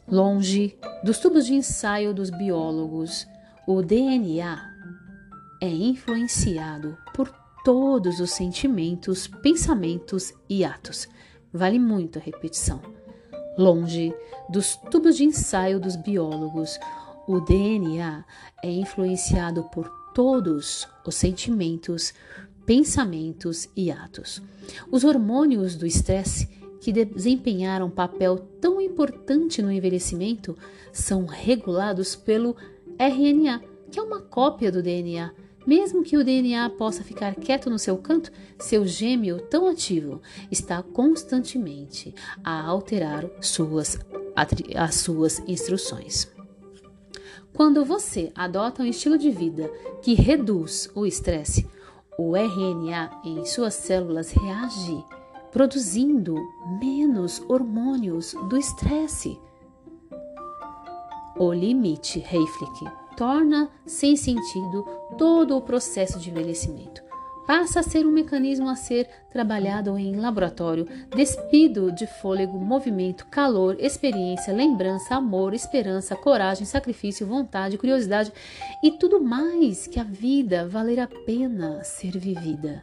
Longe 0.06 0.78
dos 1.02 1.18
tubos 1.18 1.46
de 1.46 1.54
ensaio 1.54 2.12
dos 2.12 2.30
biólogos, 2.30 3.26
o 3.66 3.80
DNA 3.80 4.70
é 5.60 5.68
influenciado 5.68 6.98
por 7.14 7.34
todos 7.64 8.20
os 8.20 8.30
sentimentos, 8.30 9.26
pensamentos 9.26 10.34
e 10.48 10.62
atos. 10.62 11.08
Vale 11.50 11.78
muito 11.78 12.18
a 12.18 12.22
repetição. 12.22 12.80
Longe 13.56 14.14
dos 14.50 14.76
tubos 14.90 15.16
de 15.16 15.24
ensaio 15.24 15.80
dos 15.80 15.96
biólogos, 15.96 16.78
o 17.26 17.40
DNA 17.40 18.24
é 18.62 18.70
influenciado 18.70 19.64
por 19.64 19.88
todos 20.14 20.86
os 21.04 21.14
sentimentos, 21.14 22.14
pensamentos 22.64 23.68
e 23.76 23.90
atos. 23.90 24.42
Os 24.90 25.04
hormônios 25.04 25.74
do 25.74 25.86
estresse 25.86 26.48
que 26.80 26.92
desempenharam 26.92 27.86
um 27.86 27.90
papel 27.90 28.36
tão 28.60 28.80
importante 28.80 29.62
no 29.62 29.72
envelhecimento 29.72 30.56
são 30.92 31.24
regulados 31.24 32.14
pelo 32.14 32.56
RNA, 32.98 33.62
que 33.90 33.98
é 33.98 34.02
uma 34.02 34.20
cópia 34.20 34.70
do 34.70 34.82
DNA. 34.82 35.32
Mesmo 35.66 36.02
que 36.02 36.16
o 36.16 36.22
DNA 36.22 36.68
possa 36.70 37.02
ficar 37.02 37.34
quieto 37.34 37.70
no 37.70 37.78
seu 37.78 37.96
canto, 37.96 38.30
seu 38.58 38.86
gêmeo 38.86 39.40
tão 39.40 39.66
ativo 39.66 40.20
está 40.50 40.82
constantemente 40.82 42.14
a 42.44 42.62
alterar 42.66 43.24
suas, 43.40 43.98
as 44.76 44.94
suas 44.96 45.38
instruções. 45.48 46.33
Quando 47.54 47.84
você 47.84 48.32
adota 48.34 48.82
um 48.82 48.86
estilo 48.86 49.16
de 49.16 49.30
vida 49.30 49.70
que 50.02 50.14
reduz 50.14 50.90
o 50.92 51.06
estresse, 51.06 51.68
o 52.18 52.36
RNA 52.36 53.22
em 53.24 53.44
suas 53.44 53.74
células 53.74 54.32
reage 54.32 55.04
produzindo 55.52 56.34
menos 56.80 57.40
hormônios 57.48 58.34
do 58.48 58.56
estresse. 58.56 59.40
O 61.38 61.52
limite 61.52 62.18
Hayflick 62.18 63.16
torna 63.16 63.70
sem 63.86 64.16
sentido 64.16 64.84
todo 65.16 65.56
o 65.56 65.62
processo 65.62 66.18
de 66.18 66.30
envelhecimento. 66.30 67.04
Passa 67.46 67.80
a 67.80 67.82
ser 67.82 68.06
um 68.06 68.10
mecanismo 68.10 68.68
a 68.68 68.74
ser 68.74 69.06
trabalhado 69.30 69.98
em 69.98 70.16
laboratório, 70.16 70.88
despido 71.14 71.92
de 71.92 72.06
fôlego, 72.06 72.58
movimento, 72.58 73.26
calor, 73.26 73.76
experiência, 73.78 74.52
lembrança, 74.54 75.16
amor, 75.16 75.52
esperança, 75.52 76.16
coragem, 76.16 76.64
sacrifício, 76.64 77.26
vontade, 77.26 77.76
curiosidade 77.76 78.32
e 78.82 78.92
tudo 78.92 79.20
mais 79.20 79.86
que 79.86 80.00
a 80.00 80.04
vida 80.04 80.66
valer 80.66 81.00
a 81.00 81.06
pena 81.06 81.84
ser 81.84 82.18
vivida. 82.18 82.82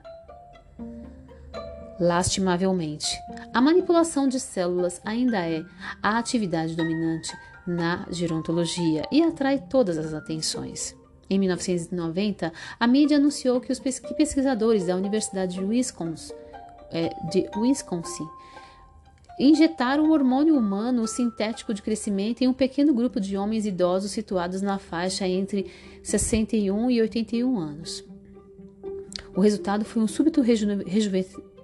Lastimavelmente, 2.00 3.15
a 3.54 3.62
manipulação 3.62 4.28
de 4.28 4.39
células 4.39 5.02
ainda 5.04 5.38
é 5.38 5.63
a 6.02 6.17
atividade 6.17 6.76
dominante 6.76 7.32
na 7.65 8.06
gerontologia 8.12 9.08
e 9.12 9.21
atrai 9.21 9.60
todas 9.69 9.97
as 9.97 10.13
atenções. 10.13 10.95
Em 11.31 11.39
1990, 11.39 12.51
a 12.77 12.85
mídia 12.85 13.15
anunciou 13.15 13.61
que 13.61 13.71
os 13.71 13.79
pesquisadores 13.79 14.87
da 14.87 14.97
Universidade 14.97 15.55
de 15.55 15.63
Wisconsin, 15.63 16.33
é, 16.91 17.07
de 17.31 17.49
Wisconsin 17.55 18.27
injetaram 19.39 20.09
o 20.09 20.11
hormônio 20.11 20.57
humano 20.57 21.07
sintético 21.07 21.73
de 21.73 21.81
crescimento 21.81 22.41
em 22.41 22.49
um 22.49 22.53
pequeno 22.53 22.93
grupo 22.93 23.17
de 23.21 23.37
homens 23.37 23.65
idosos 23.65 24.11
situados 24.11 24.61
na 24.61 24.77
faixa 24.77 25.25
entre 25.25 25.71
61 26.03 26.91
e 26.91 26.99
81 26.99 27.57
anos. 27.57 28.03
O 29.33 29.39
resultado 29.39 29.85
foi 29.85 30.03
um 30.03 30.07
súbito 30.09 30.41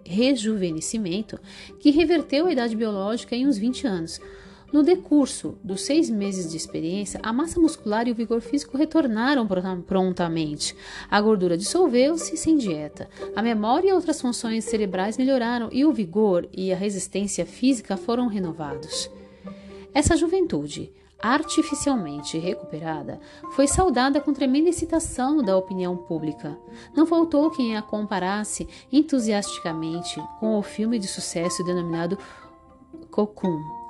rejuvenescimento 0.06 1.38
que 1.78 1.92
reverteu 1.92 2.48
a 2.48 2.54
idade 2.54 2.74
biológica 2.74 3.36
em 3.36 3.46
uns 3.46 3.58
20 3.58 3.86
anos. 3.86 4.22
No 4.72 4.84
decurso 4.84 5.58
dos 5.64 5.82
seis 5.82 6.10
meses 6.10 6.52
de 6.52 6.58
experiência, 6.58 7.22
a 7.24 7.32
massa 7.32 7.60
muscular 7.60 8.06
e 8.08 8.12
o 8.12 8.16
vigor 8.16 8.42
físico 8.42 8.78
retornaram 8.78 9.48
prontamente. 9.86 10.76
A 11.10 11.22
gordura 11.22 11.58
dissolveu-se 11.58 12.36
sem 12.36 12.58
dieta. 12.58 13.10
A 13.34 13.42
memória 13.42 13.90
e 13.90 13.94
outras 13.94 14.20
funções 14.20 14.66
cerebrais 14.66 15.18
melhoraram 15.18 15.70
e 15.72 15.86
o 15.86 15.94
vigor 15.94 16.50
e 16.52 16.74
a 16.74 16.76
resistência 16.76 17.46
física 17.46 17.96
foram 17.96 18.28
renovados. 18.28 19.10
Essa 19.94 20.18
juventude, 20.18 20.92
artificialmente 21.18 22.38
recuperada, 22.38 23.22
foi 23.54 23.68
saudada 23.68 24.20
com 24.20 24.34
tremenda 24.34 24.70
excitação 24.70 25.42
da 25.42 25.56
opinião 25.58 25.96
pública. 25.96 26.58
Não 26.94 27.06
faltou 27.06 27.50
quem 27.52 27.78
a 27.78 27.82
comparasse 27.82 28.68
entusiasticamente 28.92 30.22
com 30.42 30.60
o 30.60 30.62
filme 30.62 31.00
de 31.00 31.08
sucesso 31.08 31.64
denominado 31.64 32.18
Cocoon. 33.10 33.87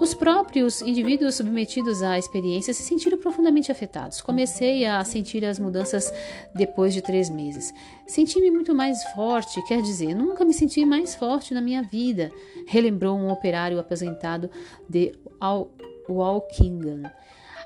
Os 0.00 0.14
próprios 0.14 0.82
indivíduos 0.82 1.36
submetidos 1.36 2.02
à 2.02 2.18
experiência 2.18 2.74
se 2.74 2.82
sentiram 2.82 3.18
profundamente 3.18 3.70
afetados. 3.70 4.20
Comecei 4.20 4.84
a 4.84 5.02
sentir 5.04 5.44
as 5.44 5.58
mudanças 5.58 6.12
depois 6.54 6.94
de 6.94 7.02
três 7.02 7.28
meses. 7.30 7.72
Senti-me 8.06 8.50
muito 8.50 8.74
mais 8.74 9.02
forte, 9.14 9.62
quer 9.66 9.82
dizer, 9.82 10.14
nunca 10.14 10.44
me 10.44 10.54
senti 10.54 10.84
mais 10.84 11.14
forte 11.14 11.54
na 11.54 11.60
minha 11.60 11.82
vida, 11.82 12.30
relembrou 12.66 13.16
um 13.16 13.30
operário 13.30 13.78
aposentado 13.78 14.50
de 14.88 15.12
Al 15.40 15.70
Walkingham. 16.08 17.02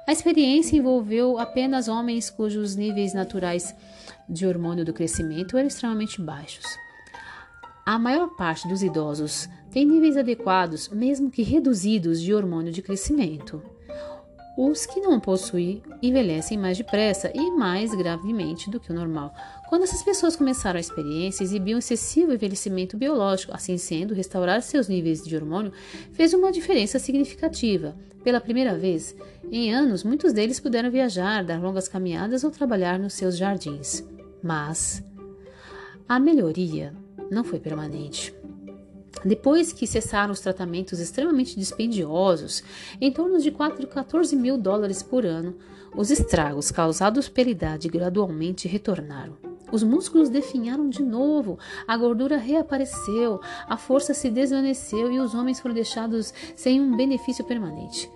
A 0.07 0.13
experiência 0.13 0.77
envolveu 0.77 1.39
apenas 1.39 1.87
homens 1.87 2.29
cujos 2.29 2.75
níveis 2.75 3.15
naturais 3.15 3.75
de 4.29 4.47
hormônio 4.47 4.85
do 4.85 4.93
crescimento 4.93 5.57
eram 5.57 5.69
extremamente 5.69 6.21
baixos. 6.21 6.65
A 7.87 7.99
maior 7.99 8.29
parte 8.37 8.67
dos 8.69 8.83
idosos 8.83 9.49
tem 9.73 9.87
níveis 9.87 10.17
adequados, 10.17 10.89
mesmo 10.91 11.31
que 11.31 11.43
reduzidos, 11.43 12.21
de 12.21 12.35
hormônio 12.35 12.71
de 12.71 12.83
crescimento. 12.83 13.63
Os 14.57 14.85
que 14.85 15.01
não 15.01 15.19
possuem 15.19 15.83
envelhecem 16.03 16.59
mais 16.59 16.77
depressa 16.77 17.33
e 17.35 17.51
mais 17.53 17.95
gravemente 17.95 18.69
do 18.69 18.79
que 18.79 18.93
o 18.93 18.95
normal. 18.95 19.35
Quando 19.71 19.85
essas 19.85 20.03
pessoas 20.03 20.37
começaram 20.37 20.77
a 20.77 20.81
experiência, 20.81 21.43
exibiam 21.43 21.79
excessivo 21.79 22.35
envelhecimento 22.35 22.99
biológico. 22.99 23.55
Assim 23.55 23.79
sendo, 23.79 24.13
restaurar 24.13 24.61
seus 24.61 24.89
níveis 24.89 25.25
de 25.25 25.35
hormônio 25.35 25.73
fez 26.13 26.35
uma 26.35 26.53
diferença 26.53 26.99
significativa. 26.99 27.97
Pela 28.23 28.43
primeira 28.43 28.77
vez 28.77 29.17
em 29.51 29.73
anos, 29.73 30.05
muitos 30.05 30.35
deles 30.35 30.61
puderam 30.61 30.91
viajar, 30.91 31.43
dar 31.43 31.59
longas 31.59 31.89
caminhadas 31.89 32.45
ou 32.45 32.51
trabalhar 32.51 32.99
nos 32.99 33.15
seus 33.15 33.39
jardins. 33.39 34.05
Mas 34.43 35.03
a 36.07 36.21
melhoria 36.21 36.93
não 37.31 37.43
foi 37.43 37.59
permanente. 37.59 38.42
Depois 39.25 39.73
que 39.73 39.87
cessaram 39.87 40.33
os 40.33 40.41
tratamentos 40.41 40.99
extremamente 40.99 41.57
dispendiosos, 41.57 42.63
em 43.01 43.13
torno 43.13 43.39
de 43.39 43.51
4 43.51 43.87
14 43.87 44.35
mil 44.35 44.59
dólares 44.59 45.03
por 45.03 45.25
ano, 45.25 45.55
os 45.95 46.11
estragos 46.11 46.71
causados 46.71 47.29
pela 47.29 47.51
idade 47.51 47.89
gradualmente 47.89 48.67
retornaram. 48.67 49.37
Os 49.71 49.83
músculos 49.83 50.29
definharam 50.29 50.89
de 50.91 51.03
novo, 51.03 51.59
a 51.89 51.97
gordura 51.97 52.37
reapareceu, 52.37 53.41
a 53.67 53.77
força 53.77 54.13
se 54.13 54.29
desvaneceu 54.29 55.11
e 55.11 55.19
os 55.19 55.35
homens 55.35 55.61
foram 55.61 55.75
deixados 55.75 56.35
sem 56.55 56.81
um 56.81 56.95
benefício 56.95 57.43
permanente, 57.45 58.11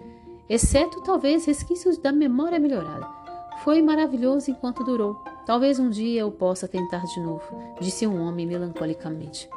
exceto 0.50 1.02
talvez 1.02 1.46
resquícios 1.46 1.96
da 1.96 2.12
memória 2.12 2.58
melhorada. 2.58 3.08
Foi 3.64 3.80
maravilhoso 3.80 4.50
enquanto 4.50 4.84
durou. 4.84 5.14
Talvez 5.46 5.78
um 5.78 5.88
dia 5.88 6.20
eu 6.20 6.30
possa 6.30 6.68
tentar 6.68 7.04
de 7.04 7.20
novo, 7.20 7.42
disse 7.80 8.06
um 8.06 8.20
homem 8.20 8.46
melancolicamente. 8.46 9.48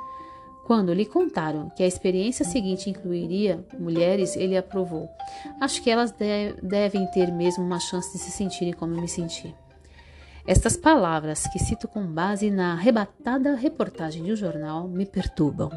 Quando 0.70 0.94
lhe 0.94 1.04
contaram 1.04 1.68
que 1.72 1.82
a 1.82 1.88
experiência 1.88 2.46
seguinte 2.46 2.92
incluiria 2.92 3.66
mulheres, 3.80 4.36
ele 4.36 4.56
aprovou. 4.56 5.10
Acho 5.60 5.82
que 5.82 5.90
elas 5.90 6.12
de 6.12 6.54
devem 6.62 7.08
ter 7.08 7.32
mesmo 7.32 7.64
uma 7.64 7.80
chance 7.80 8.14
de 8.14 8.20
se 8.20 8.30
sentirem 8.30 8.74
como 8.74 8.94
eu 8.94 9.02
me 9.02 9.08
senti. 9.08 9.52
Estas 10.46 10.78
palavras, 10.78 11.48
que 11.48 11.58
cito 11.58 11.88
com 11.88 12.06
base 12.06 12.52
na 12.52 12.74
arrebatada 12.74 13.56
reportagem 13.56 14.22
de 14.22 14.32
um 14.32 14.36
jornal, 14.36 14.88
me 14.88 15.08
perturbam. 15.08 15.72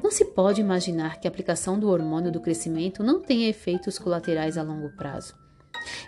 Não 0.00 0.12
se 0.12 0.26
pode 0.26 0.60
imaginar 0.60 1.18
que 1.18 1.26
a 1.26 1.30
aplicação 1.30 1.76
do 1.76 1.90
hormônio 1.90 2.30
do 2.30 2.38
crescimento 2.38 3.02
não 3.02 3.20
tenha 3.20 3.48
efeitos 3.48 3.98
colaterais 3.98 4.56
a 4.56 4.62
longo 4.62 4.90
prazo. 4.90 5.34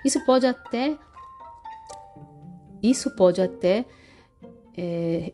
Isso 0.05 0.25
pode 0.25 0.47
até 0.47 0.97
isso 2.81 3.11
pode 3.17 3.43
até 3.43 3.85
é, 4.83 5.33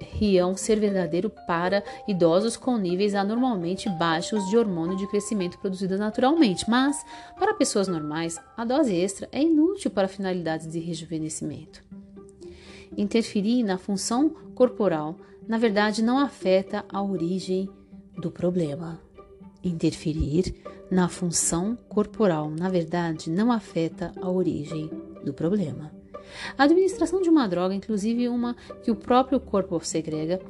riam 0.00 0.54
ser 0.56 0.78
verdadeiro 0.78 1.30
para 1.46 1.82
idosos 2.06 2.56
com 2.56 2.76
níveis 2.76 3.14
anormalmente 3.14 3.88
baixos 3.88 4.46
de 4.50 4.58
hormônio 4.58 4.96
de 4.96 5.06
crescimento 5.06 5.58
produzido 5.58 5.96
naturalmente, 5.96 6.68
mas 6.68 7.02
para 7.38 7.54
pessoas 7.54 7.88
normais, 7.88 8.38
a 8.56 8.64
dose 8.64 8.94
extra 8.94 9.28
é 9.32 9.40
inútil 9.40 9.90
para 9.90 10.08
finalidades 10.08 10.70
de 10.70 10.78
rejuvenescimento. 10.78 11.82
Interferir 12.96 13.62
na 13.62 13.78
função 13.78 14.28
corporal 14.54 15.16
na 15.48 15.58
verdade, 15.58 16.02
não 16.02 16.18
afeta 16.18 16.84
a 16.88 17.00
origem 17.00 17.68
do 18.18 18.30
problema. 18.30 19.00
Interferir 19.62 20.54
na 20.90 21.08
função 21.08 21.78
corporal, 21.88 22.50
na 22.50 22.68
verdade, 22.68 23.30
não 23.30 23.52
afeta 23.52 24.12
a 24.20 24.28
origem 24.28 24.90
do 25.24 25.32
problema. 25.32 25.95
A 26.56 26.64
administração 26.64 27.20
de 27.20 27.28
uma 27.28 27.46
droga, 27.46 27.74
inclusive 27.74 28.28
uma 28.28 28.56
que 28.82 28.90
o 28.90 28.96
próprio 28.96 29.40
corpo 29.40 29.78
segrega, 29.82 30.40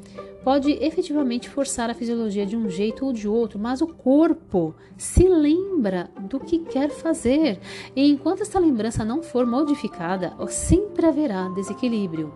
pode 0.44 0.70
efetivamente 0.72 1.50
forçar 1.50 1.90
a 1.90 1.94
fisiologia 1.94 2.46
de 2.46 2.56
um 2.56 2.70
jeito 2.70 3.04
ou 3.04 3.12
de 3.12 3.26
outro, 3.26 3.58
mas 3.58 3.80
o 3.80 3.86
corpo 3.88 4.74
se 4.96 5.26
lembra 5.26 6.08
do 6.20 6.38
que 6.38 6.60
quer 6.60 6.88
fazer, 6.90 7.58
e 7.96 8.08
enquanto 8.08 8.42
essa 8.42 8.58
lembrança 8.58 9.04
não 9.04 9.22
for 9.22 9.44
modificada, 9.44 10.34
sempre 10.48 11.04
haverá 11.04 11.48
desequilíbrio. 11.48 12.32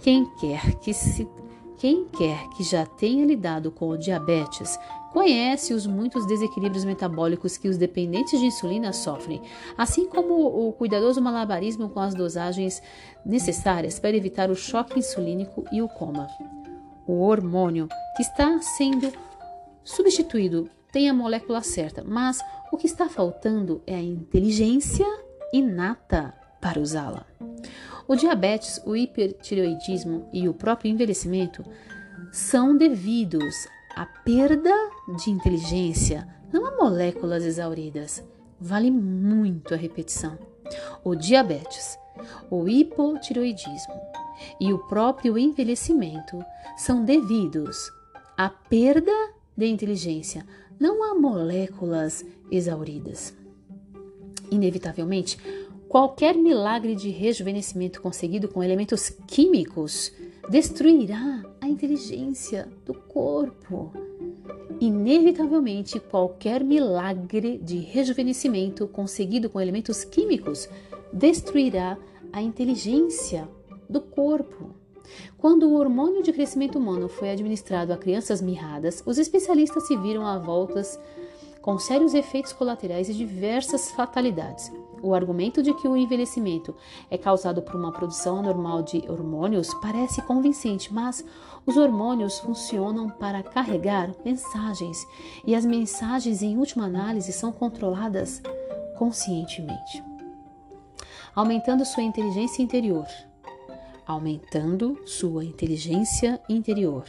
Quem 0.00 0.24
quer 0.40 0.74
que 0.76 0.94
se 0.94 1.28
quem 1.76 2.04
quer 2.04 2.46
que 2.50 2.62
já 2.62 2.84
tenha 2.84 3.24
lidado 3.24 3.70
com 3.70 3.88
o 3.88 3.96
diabetes 3.96 4.78
conhece 5.12 5.74
os 5.74 5.86
muitos 5.86 6.26
desequilíbrios 6.26 6.84
metabólicos 6.84 7.56
que 7.56 7.68
os 7.68 7.76
dependentes 7.76 8.38
de 8.38 8.46
insulina 8.46 8.92
sofrem, 8.92 9.42
assim 9.76 10.06
como 10.06 10.34
o 10.34 10.72
cuidadoso 10.72 11.20
malabarismo 11.20 11.88
com 11.88 12.00
as 12.00 12.14
dosagens 12.14 12.82
necessárias 13.24 13.98
para 13.98 14.16
evitar 14.16 14.50
o 14.50 14.54
choque 14.54 14.98
insulínico 14.98 15.64
e 15.72 15.82
o 15.82 15.88
coma. 15.88 16.28
O 17.06 17.22
hormônio 17.22 17.88
que 18.16 18.22
está 18.22 18.60
sendo 18.62 19.12
substituído 19.82 20.70
tem 20.92 21.08
a 21.08 21.14
molécula 21.14 21.62
certa, 21.62 22.04
mas 22.04 22.40
o 22.72 22.76
que 22.76 22.86
está 22.86 23.08
faltando 23.08 23.82
é 23.86 23.94
a 23.94 24.02
inteligência 24.02 25.06
inata 25.52 26.34
para 26.60 26.80
usá-la. 26.80 27.26
O 28.06 28.16
diabetes, 28.16 28.80
o 28.84 28.96
hipertireoidismo 28.96 30.28
e 30.32 30.48
o 30.48 30.54
próprio 30.54 30.90
envelhecimento 30.90 31.64
são 32.32 32.76
devidos 32.76 33.54
à 33.94 34.06
perda 34.06 34.72
de 35.16 35.30
inteligência, 35.30 36.26
não 36.52 36.66
a 36.66 36.76
moléculas 36.76 37.44
exauridas. 37.44 38.22
Vale 38.60 38.90
muito 38.90 39.74
a 39.74 39.76
repetição. 39.76 40.38
O 41.02 41.14
diabetes, 41.14 41.98
o 42.50 42.68
hipotireoidismo 42.68 43.94
e 44.60 44.72
o 44.72 44.78
próprio 44.78 45.38
envelhecimento 45.38 46.42
são 46.76 47.04
devidos 47.04 47.90
à 48.36 48.48
perda 48.48 49.12
de 49.56 49.66
inteligência, 49.66 50.46
não 50.78 51.02
a 51.10 51.14
moléculas 51.14 52.24
exauridas. 52.50 53.34
Inevitavelmente, 54.50 55.38
Qualquer 55.90 56.36
milagre 56.36 56.94
de 56.94 57.10
rejuvenescimento 57.10 58.00
conseguido 58.00 58.46
com 58.46 58.62
elementos 58.62 59.10
químicos 59.26 60.12
destruirá 60.50 61.44
a 61.60 61.68
inteligência 61.68 62.68
do 62.84 62.92
corpo. 62.92 63.92
Inevitavelmente, 64.80 66.00
qualquer 66.00 66.64
milagre 66.64 67.56
de 67.58 67.78
rejuvenescimento 67.78 68.88
conseguido 68.88 69.48
com 69.48 69.60
elementos 69.60 70.02
químicos 70.02 70.68
destruirá 71.12 71.96
a 72.32 72.42
inteligência 72.42 73.48
do 73.88 74.00
corpo. 74.00 74.70
Quando 75.38 75.68
o 75.68 75.74
hormônio 75.74 76.20
de 76.20 76.32
crescimento 76.32 76.78
humano 76.78 77.08
foi 77.08 77.30
administrado 77.30 77.92
a 77.92 77.96
crianças 77.96 78.42
mirradas, 78.42 79.04
os 79.06 79.18
especialistas 79.18 79.86
se 79.86 79.96
viram 79.96 80.26
a 80.26 80.36
voltas 80.36 80.98
com 81.62 81.78
sérios 81.78 82.12
efeitos 82.12 82.52
colaterais 82.52 83.08
e 83.08 83.14
diversas 83.14 83.92
fatalidades. 83.92 84.72
O 85.02 85.14
argumento 85.14 85.62
de 85.62 85.72
que 85.74 85.88
o 85.88 85.96
envelhecimento 85.96 86.74
é 87.10 87.16
causado 87.16 87.62
por 87.62 87.74
uma 87.74 87.92
produção 87.92 88.38
anormal 88.38 88.82
de 88.82 89.02
hormônios 89.08 89.72
parece 89.74 90.20
convincente, 90.22 90.92
mas 90.92 91.24
os 91.64 91.76
hormônios 91.76 92.38
funcionam 92.38 93.08
para 93.08 93.42
carregar 93.42 94.14
mensagens 94.24 95.06
e 95.46 95.54
as 95.54 95.64
mensagens, 95.64 96.42
em 96.42 96.58
última 96.58 96.84
análise, 96.84 97.32
são 97.32 97.50
controladas 97.50 98.42
conscientemente, 98.98 100.04
aumentando 101.34 101.84
sua 101.84 102.02
inteligência 102.02 102.62
interior. 102.62 103.06
Aumentando 104.06 104.98
sua 105.06 105.44
inteligência 105.44 106.40
interior, 106.48 107.04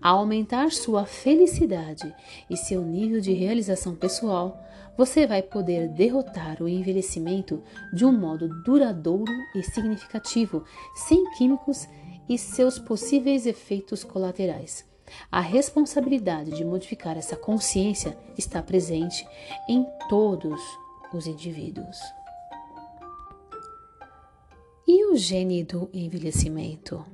aumentar 0.00 0.72
sua 0.72 1.06
felicidade 1.06 2.12
e 2.50 2.56
seu 2.56 2.82
nível 2.82 3.20
de 3.20 3.32
realização 3.32 3.94
pessoal, 3.94 4.60
você 4.96 5.26
vai 5.26 5.42
poder 5.42 5.88
derrotar 5.88 6.62
o 6.62 6.68
envelhecimento 6.68 7.62
de 7.92 8.04
um 8.04 8.12
modo 8.12 8.48
duradouro 8.62 9.32
e 9.54 9.62
significativo, 9.62 10.64
sem 10.94 11.30
químicos 11.32 11.88
e 12.28 12.38
seus 12.38 12.78
possíveis 12.78 13.46
efeitos 13.46 14.04
colaterais. 14.04 14.90
A 15.30 15.40
responsabilidade 15.40 16.52
de 16.52 16.64
modificar 16.64 17.16
essa 17.16 17.36
consciência 17.36 18.16
está 18.36 18.62
presente 18.62 19.26
em 19.68 19.86
todos 20.08 20.60
os 21.12 21.26
indivíduos. 21.26 21.98
E 24.86 25.04
o 25.06 25.16
gene 25.16 25.64
do 25.64 25.88
envelhecimento? 25.92 27.04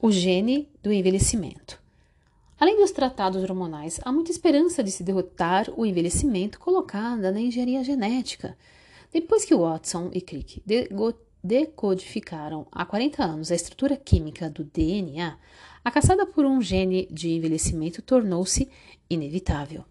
O 0.00 0.10
gene 0.10 0.70
do 0.82 0.92
envelhecimento. 0.92 1.83
Além 2.64 2.78
dos 2.78 2.92
tratados 2.92 3.42
hormonais, 3.42 4.00
há 4.02 4.10
muita 4.10 4.30
esperança 4.30 4.82
de 4.82 4.90
se 4.90 5.04
derrotar 5.04 5.70
o 5.76 5.84
envelhecimento 5.84 6.58
colocada 6.58 7.30
na 7.30 7.38
engenharia 7.38 7.84
genética. 7.84 8.56
Depois 9.12 9.44
que 9.44 9.54
Watson 9.54 10.08
e 10.14 10.22
Crick 10.22 10.62
decodificaram 11.42 12.66
há 12.72 12.86
40 12.86 13.22
anos 13.22 13.52
a 13.52 13.54
estrutura 13.54 13.98
química 13.98 14.48
do 14.48 14.64
DNA, 14.64 15.36
a 15.84 15.90
caçada 15.90 16.24
por 16.24 16.46
um 16.46 16.62
gene 16.62 17.06
de 17.10 17.28
envelhecimento 17.32 18.00
tornou-se 18.00 18.66
inevitável. 19.10 19.84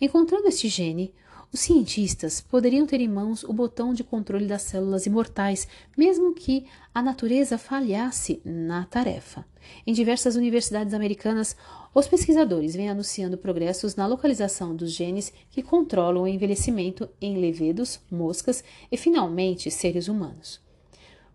Encontrando 0.00 0.46
este 0.46 0.68
gene, 0.68 1.12
os 1.52 1.58
cientistas 1.58 2.40
poderiam 2.40 2.86
ter 2.86 3.00
em 3.00 3.08
mãos 3.08 3.42
o 3.44 3.52
botão 3.52 3.92
de 3.92 4.02
controle 4.02 4.46
das 4.46 4.62
células 4.62 5.06
imortais, 5.06 5.68
mesmo 5.98 6.32
que 6.32 6.66
a 6.94 7.02
natureza 7.02 7.58
falhasse 7.58 8.40
na 8.44 8.86
tarefa. 8.86 9.44
Em 9.86 9.92
diversas 9.92 10.34
universidades 10.34 10.94
americanas, 10.94 11.54
os 11.94 12.08
pesquisadores 12.08 12.74
vêm 12.74 12.88
anunciando 12.88 13.36
progressos 13.36 13.96
na 13.96 14.06
localização 14.06 14.74
dos 14.74 14.92
genes 14.92 15.32
que 15.50 15.62
controlam 15.62 16.22
o 16.22 16.28
envelhecimento 16.28 17.08
em 17.20 17.38
levedos, 17.38 18.00
moscas 18.10 18.64
e, 18.90 18.96
finalmente, 18.96 19.70
seres 19.70 20.08
humanos. 20.08 20.60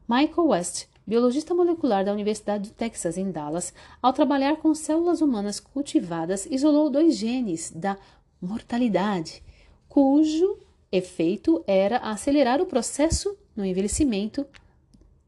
Michael 0.08 0.48
West, 0.48 0.86
biologista 1.06 1.54
molecular 1.54 2.04
da 2.04 2.14
Universidade 2.14 2.70
do 2.70 2.74
Texas, 2.74 3.18
em 3.18 3.30
Dallas, 3.30 3.74
ao 4.02 4.14
trabalhar 4.14 4.56
com 4.58 4.74
células 4.74 5.22
humanas 5.22 5.60
cultivadas, 5.60 6.48
isolou 6.50 6.90
dois 6.90 7.16
genes 7.16 7.72
da 7.72 7.98
mortalidade 8.42 9.44
cujo 9.88 10.58
efeito 10.92 11.64
era 11.68 11.98
acelerar 11.98 12.62
o 12.62 12.66
processo 12.66 13.38
no 13.56 13.66
envelhecimento 13.66 14.46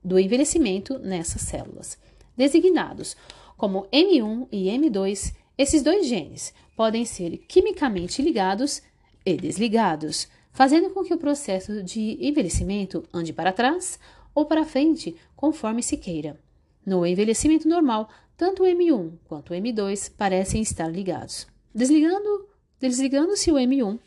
do 0.04 0.18
envelhecimento 0.18 0.98
nessas 1.00 1.42
células. 1.42 1.98
Designados 2.38 3.18
como 3.60 3.90
M1 3.92 4.48
e 4.54 4.68
M2, 4.68 5.36
esses 5.58 5.84
dois 5.84 6.08
genes 6.08 6.54
podem 6.78 7.04
ser 7.04 7.40
quimicamente 7.40 8.22
ligados 8.22 8.82
e 9.26 9.36
desligados, 9.36 10.30
fazendo 10.54 10.92
com 10.92 11.04
que 11.04 11.14
o 11.14 11.18
processo 11.18 11.84
de 11.84 12.18
envelhecimento 12.26 13.04
ande 13.14 13.34
para 13.34 13.52
trás 13.52 14.00
ou 14.34 14.46
para 14.46 14.64
frente, 14.64 15.14
conforme 15.36 15.84
se 15.84 15.98
queira. 15.98 16.40
No 16.86 17.06
envelhecimento 17.06 17.68
normal, 17.68 18.10
tanto 18.38 18.64
o 18.64 18.66
M1 18.66 19.12
quanto 19.26 19.54
o 19.54 19.56
M2 19.56 20.10
parecem 20.18 20.62
estar 20.62 20.88
ligados. 20.88 21.46
Desligando, 21.76 22.48
desligando-se 22.80 23.52
o 23.52 23.56
M1, 23.56 24.00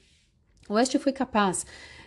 West 0.71 0.97
foi 0.97 1.13
capaz 1.13 1.67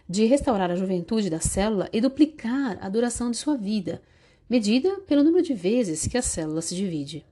de 0.09 0.25
restaurar 0.25 0.71
a 0.71 0.75
juventude 0.75 1.29
da 1.29 1.39
célula 1.39 1.87
e 1.93 2.01
duplicar 2.01 2.79
a 2.81 2.89
duração 2.89 3.29
de 3.29 3.37
sua 3.37 3.55
vida, 3.55 4.01
medida 4.49 4.99
pelo 5.01 5.23
número 5.23 5.43
de 5.43 5.53
vezes 5.53 6.07
que 6.07 6.17
a 6.17 6.23
célula 6.23 6.63
se 6.63 6.73
divide. 6.73 7.23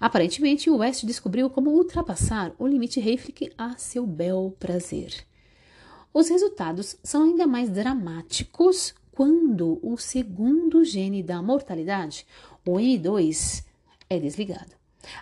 Aparentemente, 0.00 0.70
West 0.70 1.04
descobriu 1.04 1.50
como 1.50 1.70
ultrapassar 1.70 2.54
o 2.58 2.66
limite 2.66 3.00
Hayflick 3.00 3.52
a 3.58 3.76
seu 3.76 4.06
bel 4.06 4.54
prazer. 4.58 5.26
Os 6.14 6.28
resultados 6.28 6.96
são 7.02 7.24
ainda 7.24 7.46
mais 7.46 7.68
dramáticos 7.68 8.94
quando 9.12 9.80
o 9.82 9.98
segundo 9.98 10.84
gene 10.84 11.22
da 11.22 11.42
mortalidade, 11.42 12.24
o 12.64 12.74
M2, 12.76 13.64
é 14.08 14.18
desligado. 14.18 14.76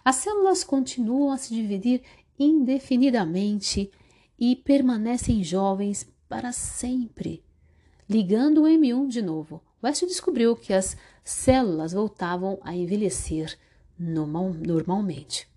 As 0.04 0.16
células 0.16 0.62
continuam 0.62 1.32
a 1.32 1.38
se 1.38 1.54
dividir 1.54 2.02
indefinidamente 2.38 3.90
e 4.38 4.54
permanecem 4.54 5.42
jovens 5.42 6.06
para 6.28 6.52
sempre. 6.52 7.42
Ligando 8.08 8.62
o 8.62 8.66
M1 8.66 9.08
de 9.08 9.22
novo, 9.22 9.62
West 9.82 10.04
descobriu 10.04 10.54
que 10.54 10.72
as 10.72 10.96
células 11.24 11.92
voltavam 11.92 12.58
a 12.62 12.74
envelhecer 12.74 13.58
normalmente. 13.98 15.48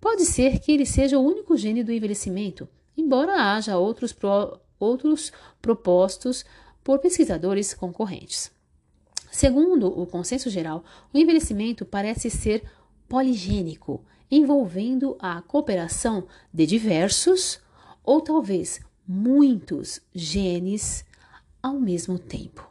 Pode 0.00 0.24
ser 0.24 0.58
que 0.60 0.72
ele 0.72 0.86
seja 0.86 1.18
o 1.18 1.24
único 1.24 1.56
gene 1.56 1.82
do 1.82 1.92
envelhecimento, 1.92 2.68
embora 2.96 3.54
haja 3.54 3.78
outros, 3.78 4.12
pro, 4.12 4.60
outros 4.78 5.32
propostos 5.60 6.44
por 6.84 6.98
pesquisadores 6.98 7.74
concorrentes. 7.74 8.50
Segundo 9.30 9.88
o 9.88 10.06
consenso 10.06 10.48
geral, 10.48 10.84
o 11.12 11.18
envelhecimento 11.18 11.84
parece 11.84 12.30
ser 12.30 12.62
poligênico, 13.08 14.04
envolvendo 14.30 15.16
a 15.18 15.42
cooperação 15.42 16.26
de 16.52 16.66
diversos 16.66 17.60
ou 18.02 18.20
talvez 18.20 18.80
muitos 19.06 20.00
genes 20.14 21.04
ao 21.62 21.78
mesmo 21.78 22.18
tempo. 22.18 22.70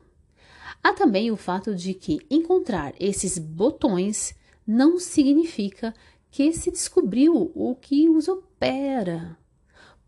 Há 0.83 0.93
também 0.93 1.31
o 1.31 1.35
fato 1.35 1.75
de 1.75 1.93
que 1.93 2.19
encontrar 2.29 2.93
esses 2.99 3.37
botões 3.37 4.35
não 4.66 4.99
significa 4.99 5.93
que 6.32 6.51
se 6.51 6.72
descobriu 6.72 7.51
o 7.55 7.76
que 7.76 8.09
os 8.09 8.28
opera. 8.28 9.38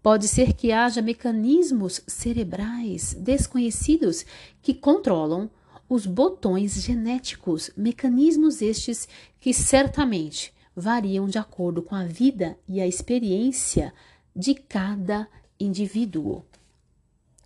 Pode 0.01 0.27
ser 0.27 0.53
que 0.53 0.71
haja 0.71 1.01
mecanismos 1.01 2.01
cerebrais 2.07 3.13
desconhecidos 3.13 4.25
que 4.61 4.73
controlam 4.73 5.49
os 5.89 6.05
botões 6.05 6.81
genéticos, 6.83 7.71
mecanismos 7.75 8.61
estes 8.61 9.07
que 9.39 9.53
certamente 9.53 10.53
variam 10.75 11.27
de 11.27 11.37
acordo 11.37 11.81
com 11.81 11.95
a 11.95 12.03
vida 12.03 12.57
e 12.67 12.79
a 12.79 12.87
experiência 12.87 13.93
de 14.35 14.53
cada 14.53 15.27
indivíduo. 15.59 16.43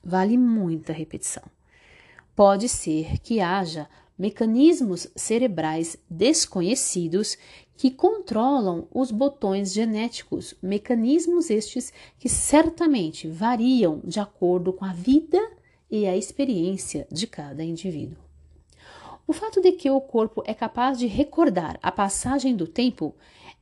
Vale 0.03 0.37
muita 0.37 0.91
repetição. 0.91 1.43
Pode 2.35 2.67
ser 2.67 3.19
que 3.19 3.39
haja 3.39 3.87
mecanismos 4.17 5.07
cerebrais 5.15 5.97
desconhecidos 6.09 7.37
que 7.75 7.89
controlam 7.89 8.87
os 8.93 9.09
botões 9.09 9.73
genéticos, 9.73 10.53
mecanismos 10.61 11.49
estes 11.49 11.91
que 12.19 12.29
certamente 12.29 13.27
variam 13.27 13.99
de 14.03 14.19
acordo 14.19 14.71
com 14.71 14.85
a 14.85 14.93
vida 14.93 15.39
e 15.89 16.05
a 16.05 16.15
experiência 16.15 17.07
de 17.11 17.25
cada 17.25 17.63
indivíduo. 17.63 18.17
O 19.25 19.33
fato 19.33 19.61
de 19.61 19.71
que 19.71 19.89
o 19.89 19.99
corpo 19.99 20.43
é 20.45 20.53
capaz 20.53 20.99
de 20.99 21.07
recordar 21.07 21.79
a 21.81 21.91
passagem 21.91 22.55
do 22.55 22.67
tempo 22.67 23.15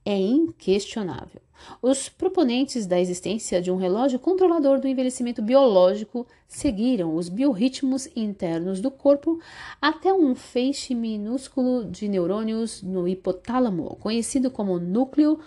é 0.05 0.17
inquestionável. 0.17 1.41
Os 1.81 2.09
proponentes 2.09 2.85
da 2.85 2.99
existência 2.99 3.61
de 3.61 3.71
um 3.71 3.75
relógio 3.75 4.19
controlador 4.19 4.79
do 4.79 4.87
envelhecimento 4.87 5.41
biológico 5.41 6.25
seguiram 6.47 7.15
os 7.15 7.29
biorritmos 7.29 8.07
internos 8.15 8.79
do 8.81 8.89
corpo 8.89 9.39
até 9.81 10.13
um 10.13 10.33
feixe 10.35 10.95
minúsculo 10.95 11.85
de 11.85 12.07
neurônios 12.07 12.81
no 12.81 13.07
hipotálamo, 13.07 13.97
conhecido 13.97 14.49
como 14.49 14.79
núcleo 14.79 15.39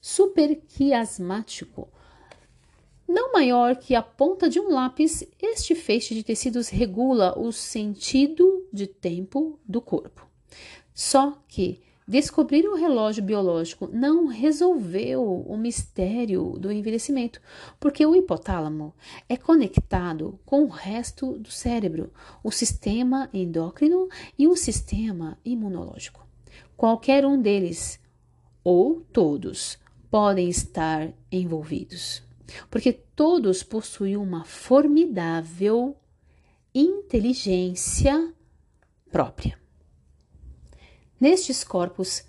superquiasmático. 0.00 1.88
Não 3.08 3.32
maior 3.32 3.76
que 3.76 3.94
a 3.94 4.02
ponta 4.02 4.48
de 4.48 4.58
um 4.58 4.70
lápis, 4.70 5.26
este 5.40 5.74
feixe 5.74 6.14
de 6.14 6.22
tecidos 6.22 6.68
regula 6.68 7.38
o 7.38 7.52
sentido 7.52 8.66
de 8.72 8.86
tempo 8.86 9.58
do 9.66 9.80
corpo. 9.80 10.26
Só 10.94 11.38
que 11.48 11.82
Descobrir 12.06 12.66
o 12.68 12.74
relógio 12.74 13.22
biológico 13.22 13.88
não 13.90 14.26
resolveu 14.26 15.24
o 15.24 15.56
mistério 15.56 16.50
do 16.58 16.70
envelhecimento, 16.70 17.40
porque 17.80 18.04
o 18.04 18.14
hipotálamo 18.14 18.94
é 19.26 19.38
conectado 19.38 20.38
com 20.44 20.64
o 20.64 20.68
resto 20.68 21.38
do 21.38 21.50
cérebro, 21.50 22.12
o 22.42 22.50
sistema 22.50 23.30
endócrino 23.32 24.06
e 24.38 24.46
o 24.46 24.54
sistema 24.54 25.38
imunológico. 25.42 26.26
Qualquer 26.76 27.24
um 27.24 27.40
deles, 27.40 27.98
ou 28.62 29.00
todos, 29.10 29.78
podem 30.10 30.50
estar 30.50 31.10
envolvidos, 31.32 32.22
porque 32.70 32.92
todos 32.92 33.62
possuem 33.62 34.18
uma 34.18 34.44
formidável 34.44 35.96
inteligência 36.74 38.34
própria. 39.10 39.63
Nestes 41.24 41.64
corpos, 41.64 42.22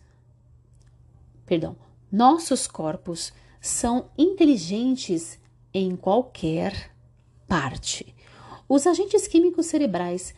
perdão, 1.46 1.76
nossos 2.10 2.66
corpos 2.66 3.34
são 3.60 4.10
inteligentes 4.18 5.38
em 5.74 5.98
qualquer 5.98 6.96
parte. 7.46 8.16
Os 8.70 8.88
agentes 8.88 9.28
químicos 9.28 9.66
cerebrais 9.66 10.34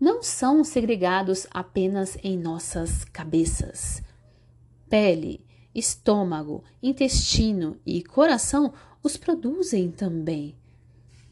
não 0.00 0.24
são 0.24 0.64
segregados 0.64 1.46
apenas 1.52 2.18
em 2.20 2.36
nossas 2.36 3.04
cabeças. 3.04 4.02
Pele, 4.88 5.46
estômago, 5.72 6.64
intestino 6.82 7.78
e 7.86 8.02
coração 8.02 8.72
os 9.04 9.16
produzem 9.16 9.88
também. 9.88 10.56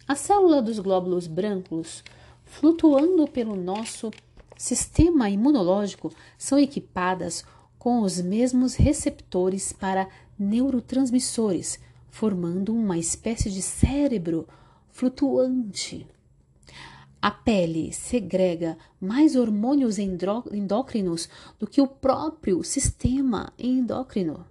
A 0.06 0.14
célula 0.14 0.62
dos 0.62 0.78
glóbulos 0.78 1.26
brancos, 1.26 2.04
flutuando 2.44 3.26
pelo 3.26 3.56
nosso 3.56 4.12
sistema 4.58 5.30
imunológico 5.30 6.12
são 6.36 6.58
equipadas 6.58 7.44
com 7.78 8.02
os 8.02 8.20
mesmos 8.20 8.74
receptores 8.74 9.72
para 9.72 10.08
neurotransmissores, 10.38 11.78
formando 12.10 12.74
uma 12.74 12.98
espécie 12.98 13.50
de 13.50 13.62
cérebro 13.62 14.46
flutuante. 14.90 16.06
A 17.22 17.30
pele 17.30 17.92
segrega 17.92 18.76
mais 19.00 19.36
hormônios 19.36 19.98
endócrinos 19.98 21.28
do 21.58 21.66
que 21.66 21.80
o 21.80 21.86
próprio 21.86 22.62
sistema 22.62 23.52
endócrino. 23.58 24.44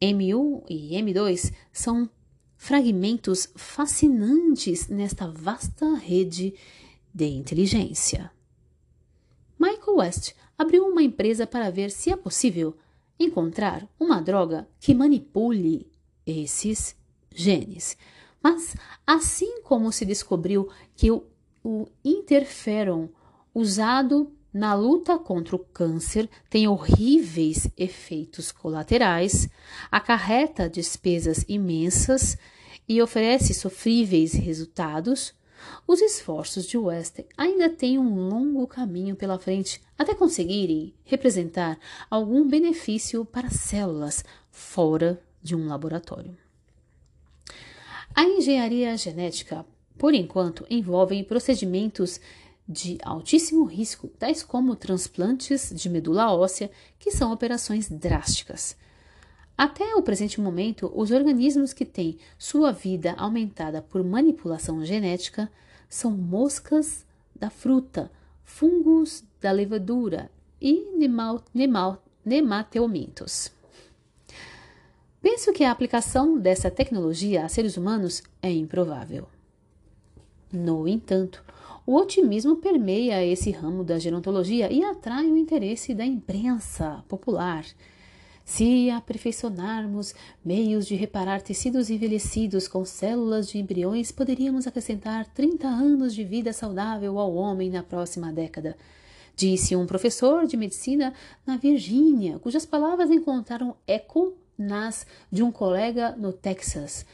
M1 0.00 0.64
e 0.68 0.90
M2 1.00 1.52
são 1.72 2.08
fragmentos 2.56 3.48
fascinantes 3.54 4.88
nesta 4.88 5.28
vasta 5.28 5.94
rede 5.94 6.54
de 7.14 7.26
inteligência. 7.26 8.30
Michael 9.58 9.96
West 9.96 10.32
abriu 10.56 10.86
uma 10.86 11.02
empresa 11.02 11.46
para 11.46 11.70
ver 11.70 11.90
se 11.90 12.10
é 12.10 12.16
possível 12.16 12.76
encontrar 13.18 13.86
uma 13.98 14.20
droga 14.20 14.68
que 14.78 14.94
manipule 14.94 15.90
esses 16.26 16.96
genes. 17.34 17.96
Mas 18.42 18.76
assim 19.06 19.62
como 19.62 19.90
se 19.90 20.04
descobriu 20.04 20.68
que 20.94 21.10
o, 21.10 21.24
o 21.64 21.86
interferon 22.04 23.08
usado 23.54 24.32
na 24.52 24.74
luta 24.74 25.18
contra 25.18 25.56
o 25.56 25.58
câncer 25.58 26.28
tem 26.48 26.66
horríveis 26.66 27.68
efeitos 27.76 28.50
colaterais, 28.50 29.48
acarreta 29.90 30.68
despesas 30.68 31.44
imensas 31.48 32.38
e 32.88 33.02
oferece 33.02 33.52
sofríveis 33.52 34.32
resultados, 34.32 35.34
os 35.86 36.00
esforços 36.00 36.66
de 36.66 36.76
West 36.76 37.20
ainda 37.36 37.68
têm 37.68 37.98
um 37.98 38.28
longo 38.28 38.66
caminho 38.66 39.16
pela 39.16 39.38
frente 39.38 39.80
até 39.96 40.14
conseguirem 40.14 40.94
representar 41.04 41.78
algum 42.10 42.48
benefício 42.48 43.24
para 43.24 43.50
células 43.50 44.24
fora 44.50 45.20
de 45.42 45.54
um 45.54 45.66
laboratório. 45.66 46.36
A 48.14 48.24
engenharia 48.24 48.96
genética, 48.96 49.64
por 49.96 50.14
enquanto, 50.14 50.66
envolve 50.68 51.22
procedimentos 51.24 52.20
de 52.68 52.98
altíssimo 53.02 53.64
risco, 53.64 54.08
tais 54.08 54.42
como 54.42 54.76
transplantes 54.76 55.72
de 55.74 55.88
medula 55.88 56.32
óssea, 56.32 56.70
que 56.98 57.10
são 57.10 57.32
operações 57.32 57.88
drásticas. 57.88 58.76
Até 59.58 59.96
o 59.96 60.02
presente 60.02 60.40
momento, 60.40 60.88
os 60.94 61.10
organismos 61.10 61.72
que 61.72 61.84
têm 61.84 62.16
sua 62.38 62.70
vida 62.70 63.14
aumentada 63.18 63.82
por 63.82 64.04
manipulação 64.04 64.84
genética 64.84 65.50
são 65.88 66.12
moscas 66.12 67.04
da 67.34 67.50
fruta, 67.50 68.08
fungos 68.44 69.24
da 69.40 69.50
levadura 69.50 70.30
e 70.62 70.86
nemateumintos. 72.24 73.50
Penso 75.20 75.52
que 75.52 75.64
a 75.64 75.72
aplicação 75.72 76.38
dessa 76.38 76.70
tecnologia 76.70 77.44
a 77.44 77.48
seres 77.48 77.76
humanos 77.76 78.22
é 78.40 78.52
improvável. 78.52 79.26
No 80.52 80.86
entanto, 80.86 81.44
o 81.84 81.96
otimismo 81.96 82.58
permeia 82.58 83.26
esse 83.26 83.50
ramo 83.50 83.82
da 83.82 83.98
gerontologia 83.98 84.72
e 84.72 84.84
atrai 84.84 85.26
o 85.26 85.36
interesse 85.36 85.94
da 85.94 86.04
imprensa 86.04 87.04
popular 87.08 87.64
se 88.48 88.88
aperfeiçoarmos 88.90 90.14
meios 90.42 90.86
de 90.86 90.94
reparar 90.94 91.42
tecidos 91.42 91.90
envelhecidos 91.90 92.66
com 92.66 92.82
células 92.82 93.46
de 93.46 93.58
embriões, 93.58 94.10
poderíamos 94.10 94.66
acrescentar 94.66 95.26
30 95.26 95.68
anos 95.68 96.14
de 96.14 96.24
vida 96.24 96.50
saudável 96.54 97.18
ao 97.18 97.34
homem 97.34 97.68
na 97.68 97.82
próxima 97.82 98.32
década. 98.32 98.74
Disse 99.36 99.76
um 99.76 99.84
professor 99.84 100.46
de 100.46 100.56
medicina 100.56 101.12
na 101.46 101.58
Virgínia, 101.58 102.38
cujas 102.38 102.64
palavras 102.64 103.10
encontraram 103.10 103.76
eco 103.86 104.32
nas 104.56 105.06
de 105.30 105.42
um 105.42 105.52
colega 105.52 106.16
no 106.16 106.32
Texas. 106.32 107.04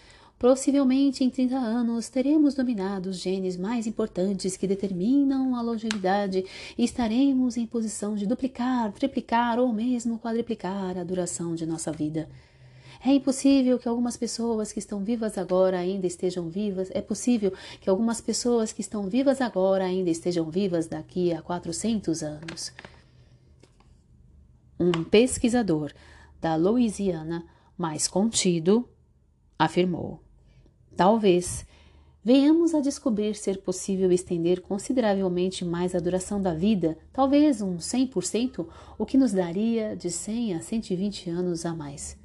Possivelmente 0.44 1.24
em 1.24 1.30
30 1.30 1.56
anos 1.56 2.10
teremos 2.10 2.52
dominado 2.52 3.08
os 3.08 3.16
genes 3.16 3.56
mais 3.56 3.86
importantes 3.86 4.58
que 4.58 4.66
determinam 4.66 5.56
a 5.56 5.62
longevidade 5.62 6.44
e 6.76 6.84
estaremos 6.84 7.56
em 7.56 7.66
posição 7.66 8.14
de 8.14 8.26
duplicar, 8.26 8.92
triplicar 8.92 9.58
ou 9.58 9.72
mesmo 9.72 10.18
quadriplicar 10.18 10.98
a 10.98 11.02
duração 11.02 11.54
de 11.54 11.64
nossa 11.64 11.90
vida. 11.90 12.28
É 13.02 13.14
impossível 13.14 13.78
que 13.78 13.88
algumas 13.88 14.18
pessoas 14.18 14.70
que 14.70 14.78
estão 14.78 15.02
vivas 15.02 15.38
agora 15.38 15.78
ainda 15.78 16.06
estejam 16.06 16.50
vivas. 16.50 16.90
É 16.92 17.00
possível 17.00 17.50
que 17.80 17.88
algumas 17.88 18.20
pessoas 18.20 18.70
que 18.70 18.82
estão 18.82 19.08
vivas 19.08 19.40
agora 19.40 19.86
ainda 19.86 20.10
estejam 20.10 20.50
vivas 20.50 20.86
daqui 20.86 21.32
a 21.32 21.40
400 21.40 22.22
anos. 22.22 22.70
Um 24.78 25.04
pesquisador 25.04 25.90
da 26.38 26.54
Louisiana, 26.54 27.46
mais 27.78 28.06
contido, 28.06 28.86
afirmou: 29.58 30.23
Talvez 30.96 31.66
venhamos 32.22 32.72
a 32.72 32.80
descobrir 32.80 33.34
ser 33.34 33.58
possível 33.58 34.12
estender 34.12 34.60
consideravelmente 34.60 35.64
mais 35.64 35.94
a 35.94 35.98
duração 35.98 36.40
da 36.40 36.54
vida, 36.54 36.96
talvez 37.12 37.60
um 37.60 37.76
100%, 37.78 38.66
o 38.96 39.04
que 39.04 39.18
nos 39.18 39.32
daria 39.32 39.96
de 39.96 40.10
100 40.10 40.54
a 40.54 40.60
120 40.60 41.30
anos 41.30 41.66
a 41.66 41.74
mais. 41.74 42.16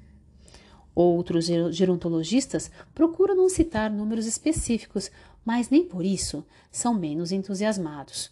Outros 0.94 1.46
gerontologistas 1.72 2.70
procuram 2.94 3.36
não 3.36 3.50
citar 3.50 3.90
números 3.90 4.26
específicos, 4.26 5.10
mas 5.44 5.70
nem 5.70 5.84
por 5.84 6.06
isso 6.06 6.46
são 6.72 6.94
menos 6.94 7.32
entusiasmados. 7.32 8.32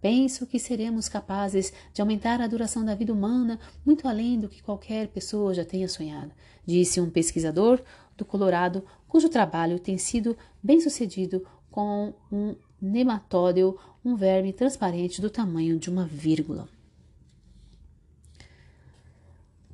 Penso 0.00 0.46
que 0.46 0.58
seremos 0.58 1.08
capazes 1.08 1.72
de 1.94 2.02
aumentar 2.02 2.40
a 2.40 2.48
duração 2.48 2.84
da 2.84 2.94
vida 2.94 3.12
humana 3.12 3.58
muito 3.86 4.08
além 4.08 4.40
do 4.40 4.48
que 4.48 4.60
qualquer 4.60 5.06
pessoa 5.08 5.54
já 5.54 5.64
tenha 5.64 5.88
sonhado, 5.88 6.32
disse 6.66 7.00
um 7.00 7.08
pesquisador 7.08 7.80
do 8.16 8.24
Colorado 8.24 8.84
cujo 9.12 9.28
trabalho 9.28 9.78
tem 9.78 9.98
sido 9.98 10.34
bem 10.62 10.80
sucedido 10.80 11.46
com 11.70 12.14
um 12.32 12.56
nematódeo, 12.80 13.78
um 14.02 14.16
verme 14.16 14.54
transparente 14.54 15.20
do 15.20 15.28
tamanho 15.28 15.78
de 15.78 15.90
uma 15.90 16.06
vírgula. 16.06 16.66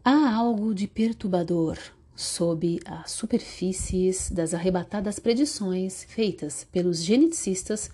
Há 0.05 0.35
algo 0.35 0.75
de 0.75 0.89
perturbador 0.89 1.79
sob 2.17 2.81
as 2.85 3.13
superfícies 3.13 4.29
das 4.29 4.55
arrebatadas 4.55 5.21
predições 5.21 6.03
feitas 6.03 6.65
pelos 6.65 7.01
geneticistas 7.01 7.93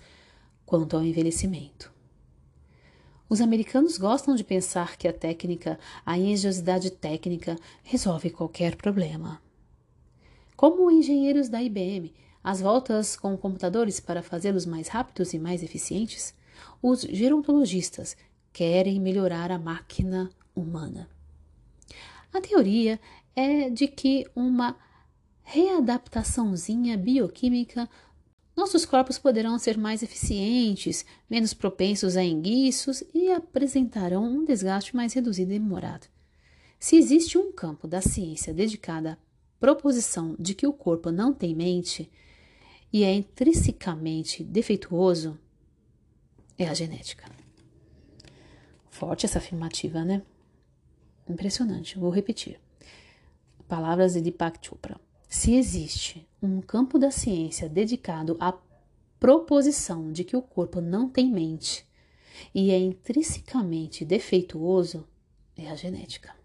quanto 0.65 0.97
ao 0.97 1.03
envelhecimento. 1.03 1.93
Os 3.29 3.39
americanos 3.39 3.99
gostam 3.99 4.33
de 4.33 4.43
pensar 4.43 4.97
que 4.97 5.07
a 5.07 5.13
técnica, 5.13 5.77
a 6.03 6.17
engenhosidade 6.17 6.89
técnica, 6.89 7.55
resolve 7.83 8.31
qualquer 8.31 8.75
problema. 8.75 9.44
Como 10.55 10.89
engenheiros 10.89 11.49
da 11.49 11.61
IBM, 11.61 12.13
as 12.43 12.61
voltas 12.61 13.17
com 13.17 13.35
computadores 13.35 13.99
para 13.99 14.23
fazê-los 14.23 14.65
mais 14.65 14.87
rápidos 14.87 15.33
e 15.33 15.39
mais 15.39 15.61
eficientes, 15.63 16.33
os 16.81 17.01
gerontologistas 17.01 18.15
querem 18.53 18.99
melhorar 18.99 19.51
a 19.51 19.59
máquina 19.59 20.29
humana. 20.55 21.09
A 22.33 22.39
teoria 22.39 22.99
é 23.35 23.69
de 23.69 23.87
que 23.87 24.25
uma 24.35 24.77
readaptaçãozinha 25.43 26.97
bioquímica 26.97 27.89
nossos 28.55 28.85
corpos 28.85 29.19
poderão 29.19 29.59
ser 29.59 29.77
mais 29.77 30.01
eficientes, 30.01 31.05
menos 31.29 31.53
propensos 31.53 32.15
a 32.15 32.23
enguiços 32.23 33.03
e 33.13 33.29
apresentarão 33.29 34.23
um 34.23 34.45
desgaste 34.45 34.95
mais 34.95 35.11
reduzido 35.13 35.51
e 35.51 35.59
demorado. 35.59 36.07
Se 36.79 36.95
existe 36.95 37.37
um 37.37 37.51
campo 37.51 37.85
da 37.87 38.01
ciência 38.01 38.53
dedicado 38.53 39.17
proposição 39.65 40.35
de 40.37 40.53
que 40.53 40.67
o 40.67 40.71
corpo 40.71 41.09
não 41.09 41.33
tem 41.33 41.55
mente 41.55 42.11
e 42.93 43.03
é 43.03 43.11
intrinsecamente 43.11 44.43
defeituoso, 44.43 45.39
é 46.55 46.67
a 46.67 46.73
genética. 46.75 47.27
Forte 48.91 49.25
essa 49.25 49.39
afirmativa, 49.39 50.05
né? 50.05 50.21
Impressionante. 51.27 51.97
Vou 51.97 52.11
repetir. 52.11 52.59
Palavras 53.67 54.13
de 54.13 54.21
Deepak 54.21 54.59
Chopra. 54.61 55.01
Se 55.27 55.55
existe 55.55 56.29
um 56.39 56.61
campo 56.61 56.99
da 56.99 57.09
ciência 57.09 57.67
dedicado 57.67 58.37
à 58.39 58.53
proposição 59.19 60.11
de 60.11 60.23
que 60.23 60.37
o 60.37 60.43
corpo 60.43 60.79
não 60.79 61.09
tem 61.09 61.31
mente 61.31 61.83
e 62.53 62.69
é 62.69 62.77
intrinsecamente 62.77 64.05
defeituoso, 64.05 65.07
é 65.57 65.71
a 65.71 65.75
genética. 65.75 66.44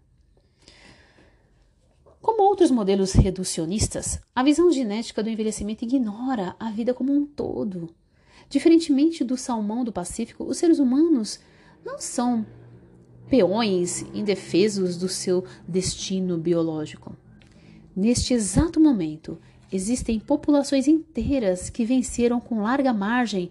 Como 2.21 2.43
outros 2.43 2.69
modelos 2.69 3.13
reducionistas, 3.13 4.19
a 4.35 4.43
visão 4.43 4.71
genética 4.71 5.23
do 5.23 5.29
envelhecimento 5.29 5.83
ignora 5.83 6.55
a 6.59 6.69
vida 6.69 6.93
como 6.93 7.11
um 7.11 7.25
todo. 7.25 7.89
Diferentemente 8.47 9.23
do 9.23 9.35
salmão 9.35 9.83
do 9.83 9.91
Pacífico, 9.91 10.43
os 10.43 10.57
seres 10.57 10.77
humanos 10.77 11.39
não 11.83 11.99
são 11.99 12.45
peões 13.27 14.05
indefesos 14.13 14.97
do 14.97 15.09
seu 15.09 15.43
destino 15.67 16.37
biológico. 16.37 17.15
Neste 17.95 18.33
exato 18.33 18.79
momento, 18.79 19.39
existem 19.71 20.19
populações 20.19 20.87
inteiras 20.87 21.69
que 21.69 21.85
venceram 21.85 22.39
com 22.39 22.61
larga 22.61 22.93
margem 22.93 23.49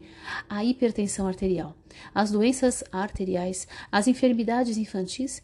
a 0.49 0.65
hipertensão 0.65 1.27
arterial. 1.27 1.75
As 2.15 2.31
doenças 2.31 2.85
arteriais, 2.93 3.67
as 3.91 4.07
enfermidades 4.07 4.77
infantis 4.77 5.43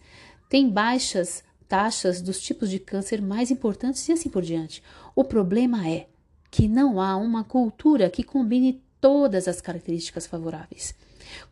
têm 0.49 0.71
baixas 0.71 1.43
taxas 1.69 2.21
dos 2.21 2.41
tipos 2.41 2.71
de 2.71 2.79
câncer 2.79 3.21
mais 3.21 3.51
importantes 3.51 4.09
e 4.09 4.13
assim 4.13 4.29
por 4.29 4.43
diante. 4.43 4.83
O 5.15 5.25
problema 5.25 5.89
é 5.89 6.09
que 6.51 6.69
não 6.69 7.01
há 7.01 7.17
uma 7.17 7.45
cultura 7.45 8.09
que 8.09 8.23
combine 8.23 8.83
todas 9.01 9.47
as 9.49 9.61
características 9.61 10.27
favoráveis. 10.27 10.95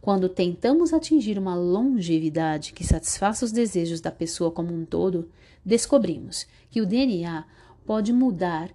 Quando 0.01 0.29
tentamos 0.29 0.93
atingir 0.93 1.39
uma 1.39 1.55
longevidade 1.55 2.73
que 2.73 2.85
satisfaça 2.85 3.45
os 3.45 3.53
desejos 3.53 4.01
da 4.01 4.11
pessoa 4.11 4.51
como 4.51 4.73
um 4.73 4.85
todo, 4.85 5.29
descobrimos 5.65 6.47
que 6.71 6.81
o 6.81 6.87
DNA 6.87 7.45
pode 7.85 8.13
mudar 8.13 8.71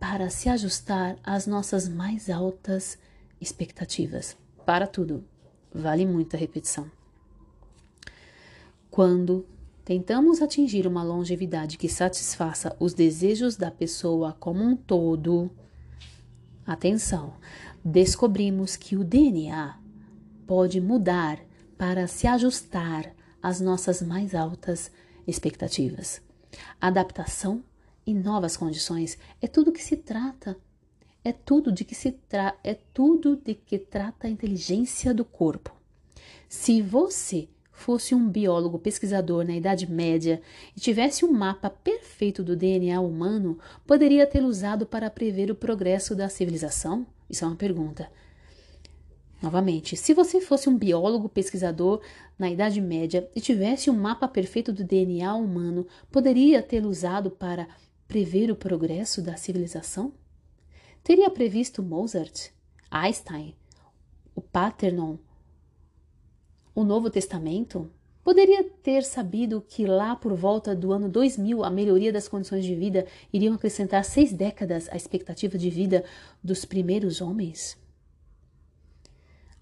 para 0.00 0.30
se 0.30 0.48
ajustar 0.48 1.16
às 1.22 1.46
nossas 1.46 1.88
mais 1.88 2.30
altas 2.30 2.98
expectativas. 3.40 4.36
Para 4.64 4.86
tudo, 4.86 5.24
vale 5.72 6.06
muita 6.06 6.36
repetição. 6.36 6.90
Quando 8.90 9.46
tentamos 9.88 10.42
atingir 10.42 10.86
uma 10.86 11.02
longevidade 11.02 11.78
que 11.78 11.88
satisfaça 11.88 12.76
os 12.78 12.92
desejos 12.92 13.56
da 13.56 13.70
pessoa 13.70 14.36
como 14.38 14.62
um 14.62 14.76
todo, 14.76 15.50
atenção, 16.66 17.32
descobrimos 17.82 18.76
que 18.76 18.96
o 18.96 19.02
DNA 19.02 19.78
pode 20.46 20.78
mudar 20.78 21.40
para 21.78 22.06
se 22.06 22.26
ajustar 22.26 23.14
às 23.42 23.62
nossas 23.62 24.02
mais 24.02 24.34
altas 24.34 24.90
expectativas. 25.26 26.20
Adaptação 26.78 27.64
e 28.06 28.12
novas 28.12 28.58
condições 28.58 29.16
é 29.40 29.48
tudo 29.48 29.72
que 29.72 29.82
se 29.82 29.96
trata. 29.96 30.54
É 31.24 31.32
tudo 31.32 31.72
de 31.72 31.82
que 31.82 31.94
se 31.94 32.12
tra 32.12 32.54
é 32.62 32.74
tudo 32.74 33.36
de 33.36 33.54
que 33.54 33.78
trata 33.78 34.26
a 34.26 34.30
inteligência 34.30 35.14
do 35.14 35.24
corpo. 35.24 35.74
Se 36.46 36.82
você 36.82 37.48
fosse 37.78 38.12
um 38.12 38.28
biólogo 38.28 38.76
pesquisador 38.76 39.44
na 39.44 39.54
Idade 39.54 39.88
Média 39.88 40.42
e 40.76 40.80
tivesse 40.80 41.24
um 41.24 41.30
mapa 41.30 41.70
perfeito 41.70 42.42
do 42.42 42.56
DNA 42.56 43.00
humano, 43.00 43.56
poderia 43.86 44.26
tê-lo 44.26 44.48
usado 44.48 44.84
para 44.84 45.08
prever 45.08 45.48
o 45.48 45.54
progresso 45.54 46.14
da 46.16 46.28
civilização? 46.28 47.06
Isso 47.30 47.44
é 47.44 47.46
uma 47.46 47.56
pergunta. 47.56 48.10
Novamente, 49.40 49.96
se 49.96 50.12
você 50.12 50.40
fosse 50.40 50.68
um 50.68 50.76
biólogo 50.76 51.28
pesquisador 51.28 52.00
na 52.36 52.50
Idade 52.50 52.80
Média 52.80 53.30
e 53.34 53.40
tivesse 53.40 53.88
um 53.88 53.96
mapa 53.96 54.26
perfeito 54.26 54.72
do 54.72 54.82
DNA 54.82 55.32
humano, 55.36 55.86
poderia 56.10 56.60
tê-lo 56.60 56.88
usado 56.88 57.30
para 57.30 57.68
prever 58.08 58.50
o 58.50 58.56
progresso 58.56 59.22
da 59.22 59.36
civilização? 59.36 60.12
Teria 61.04 61.30
previsto 61.30 61.80
Mozart, 61.80 62.50
Einstein, 62.90 63.54
o 64.34 64.40
Paternon, 64.40 65.16
o 66.78 66.84
Novo 66.84 67.10
Testamento? 67.10 67.90
Poderia 68.22 68.62
ter 68.62 69.02
sabido 69.02 69.60
que 69.66 69.84
lá 69.84 70.14
por 70.14 70.32
volta 70.34 70.76
do 70.76 70.92
ano 70.92 71.08
2000 71.08 71.64
a 71.64 71.70
melhoria 71.70 72.12
das 72.12 72.28
condições 72.28 72.64
de 72.64 72.72
vida 72.72 73.04
iriam 73.32 73.56
acrescentar 73.56 74.04
seis 74.04 74.32
décadas 74.32 74.88
à 74.88 74.94
expectativa 74.94 75.58
de 75.58 75.70
vida 75.70 76.04
dos 76.40 76.64
primeiros 76.64 77.20
homens? 77.20 77.76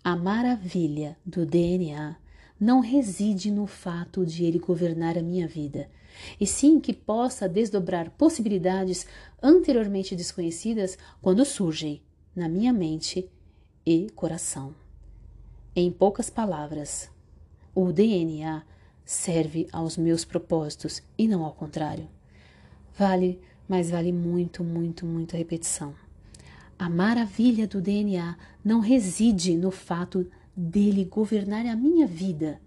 A 0.04 0.14
maravilha 0.14 1.16
do 1.24 1.46
DNA 1.46 2.16
não 2.60 2.80
reside 2.80 3.50
no 3.50 3.66
fato 3.66 4.26
de 4.26 4.44
ele 4.44 4.58
governar 4.58 5.16
a 5.16 5.22
minha 5.22 5.48
vida, 5.48 5.88
e 6.38 6.46
sim 6.46 6.78
que 6.78 6.92
possa 6.92 7.48
desdobrar 7.48 8.10
possibilidades 8.10 9.06
anteriormente 9.42 10.14
desconhecidas 10.14 10.98
quando 11.22 11.46
surgem 11.46 12.02
na 12.34 12.46
minha 12.46 12.74
mente 12.74 13.30
e 13.86 14.10
coração. 14.10 14.85
Em 15.78 15.90
poucas 15.90 16.30
palavras, 16.30 17.10
o 17.74 17.92
DNA 17.92 18.62
serve 19.04 19.68
aos 19.70 19.98
meus 19.98 20.24
propósitos 20.24 21.02
e 21.18 21.28
não 21.28 21.44
ao 21.44 21.52
contrário. 21.52 22.08
Vale, 22.98 23.38
mas 23.68 23.90
vale 23.90 24.10
muito, 24.10 24.64
muito, 24.64 25.04
muito 25.04 25.34
a 25.34 25.38
repetição. 25.38 25.94
A 26.78 26.88
maravilha 26.88 27.68
do 27.68 27.82
DNA 27.82 28.38
não 28.64 28.80
reside 28.80 29.54
no 29.54 29.70
fato 29.70 30.26
dele 30.56 31.04
governar 31.04 31.66
a 31.66 31.76
minha 31.76 32.06
vida. 32.06 32.58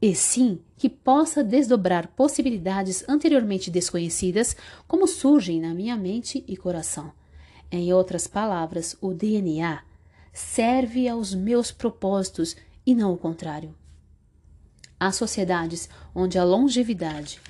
e 0.00 0.16
sim 0.16 0.58
que 0.76 0.88
possa 0.88 1.44
desdobrar 1.44 2.08
possibilidades 2.08 3.04
anteriormente 3.08 3.70
desconhecidas, 3.70 4.56
como 4.88 5.06
surgem 5.06 5.60
na 5.60 5.72
minha 5.72 5.96
mente 5.96 6.44
e 6.48 6.56
coração. 6.56 7.12
Em 7.70 7.92
outras 7.92 8.26
palavras, 8.26 8.96
o 9.00 9.14
DNA 9.14 9.80
serve 10.32 11.08
aos 11.08 11.34
meus 11.34 11.70
propósitos 11.70 12.56
e 12.86 12.94
não 12.94 13.12
o 13.12 13.18
contrário. 13.18 13.74
Há 14.98 15.12
sociedades 15.12 15.88
onde 16.14 16.38
a 16.38 16.44
longevidade 16.44 17.40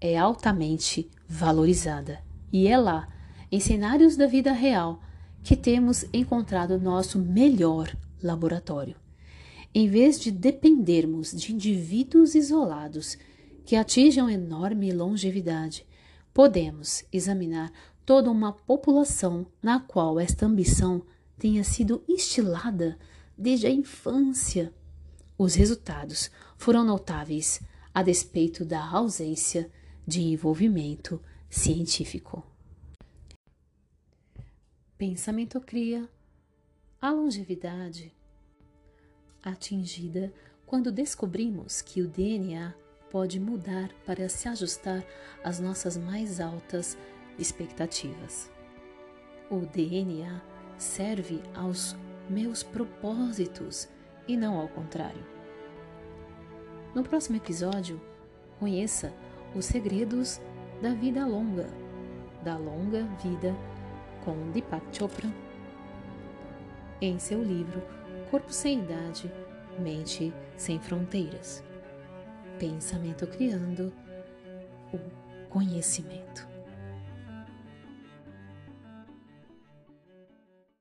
é 0.00 0.16
altamente 0.16 1.10
valorizada, 1.28 2.20
e 2.52 2.66
é 2.66 2.76
lá, 2.76 3.08
em 3.50 3.60
cenários 3.60 4.16
da 4.16 4.26
vida 4.26 4.52
real, 4.52 5.00
que 5.42 5.56
temos 5.56 6.04
encontrado 6.12 6.78
nosso 6.78 7.18
melhor 7.18 7.96
laboratório. 8.22 8.96
Em 9.74 9.88
vez 9.88 10.18
de 10.18 10.30
dependermos 10.30 11.32
de 11.32 11.52
indivíduos 11.52 12.34
isolados 12.34 13.16
que 13.64 13.76
atinjam 13.76 14.28
enorme 14.28 14.92
longevidade, 14.92 15.86
podemos 16.32 17.04
examinar 17.12 17.70
toda 18.04 18.30
uma 18.30 18.52
população 18.52 19.46
na 19.62 19.78
qual 19.78 20.18
esta 20.18 20.46
ambição 20.46 21.02
tenha 21.38 21.62
sido 21.62 22.02
instilada 22.08 22.98
desde 23.36 23.66
a 23.66 23.70
infância. 23.70 24.72
Os 25.36 25.54
resultados 25.54 26.30
foram 26.56 26.84
notáveis 26.84 27.60
a 27.94 28.02
despeito 28.02 28.64
da 28.64 28.84
ausência 28.84 29.70
de 30.06 30.20
envolvimento 30.20 31.22
científico. 31.48 32.44
Pensamento 34.96 35.60
cria 35.60 36.08
a 37.00 37.10
longevidade 37.10 38.12
atingida 39.42 40.32
quando 40.66 40.90
descobrimos 40.90 41.80
que 41.80 42.02
o 42.02 42.08
DNA 42.08 42.74
pode 43.10 43.38
mudar 43.38 43.90
para 44.04 44.28
se 44.28 44.48
ajustar 44.48 45.04
às 45.42 45.60
nossas 45.60 45.96
mais 45.96 46.40
altas 46.40 46.98
expectativas. 47.38 48.50
O 49.50 49.60
DNA 49.60 50.42
serve 50.78 51.42
aos 51.54 51.96
meus 52.30 52.62
propósitos 52.62 53.88
e 54.26 54.36
não 54.36 54.58
ao 54.58 54.68
contrário. 54.68 55.24
No 56.94 57.02
próximo 57.02 57.36
episódio, 57.36 58.00
conheça 58.58 59.12
os 59.54 59.66
segredos 59.66 60.40
da 60.80 60.94
vida 60.94 61.26
longa, 61.26 61.66
da 62.42 62.56
longa 62.56 63.04
vida 63.22 63.54
com 64.24 64.50
Deepak 64.52 64.96
Chopra, 64.96 65.28
em 67.00 67.18
seu 67.18 67.42
livro 67.42 67.82
Corpo 68.30 68.52
Sem 68.52 68.80
Idade, 68.80 69.32
Mente 69.78 70.32
Sem 70.56 70.78
Fronteiras. 70.78 71.62
Pensamento 72.58 73.26
criando 73.26 73.92
o 74.92 74.98
conhecimento. 75.48 76.47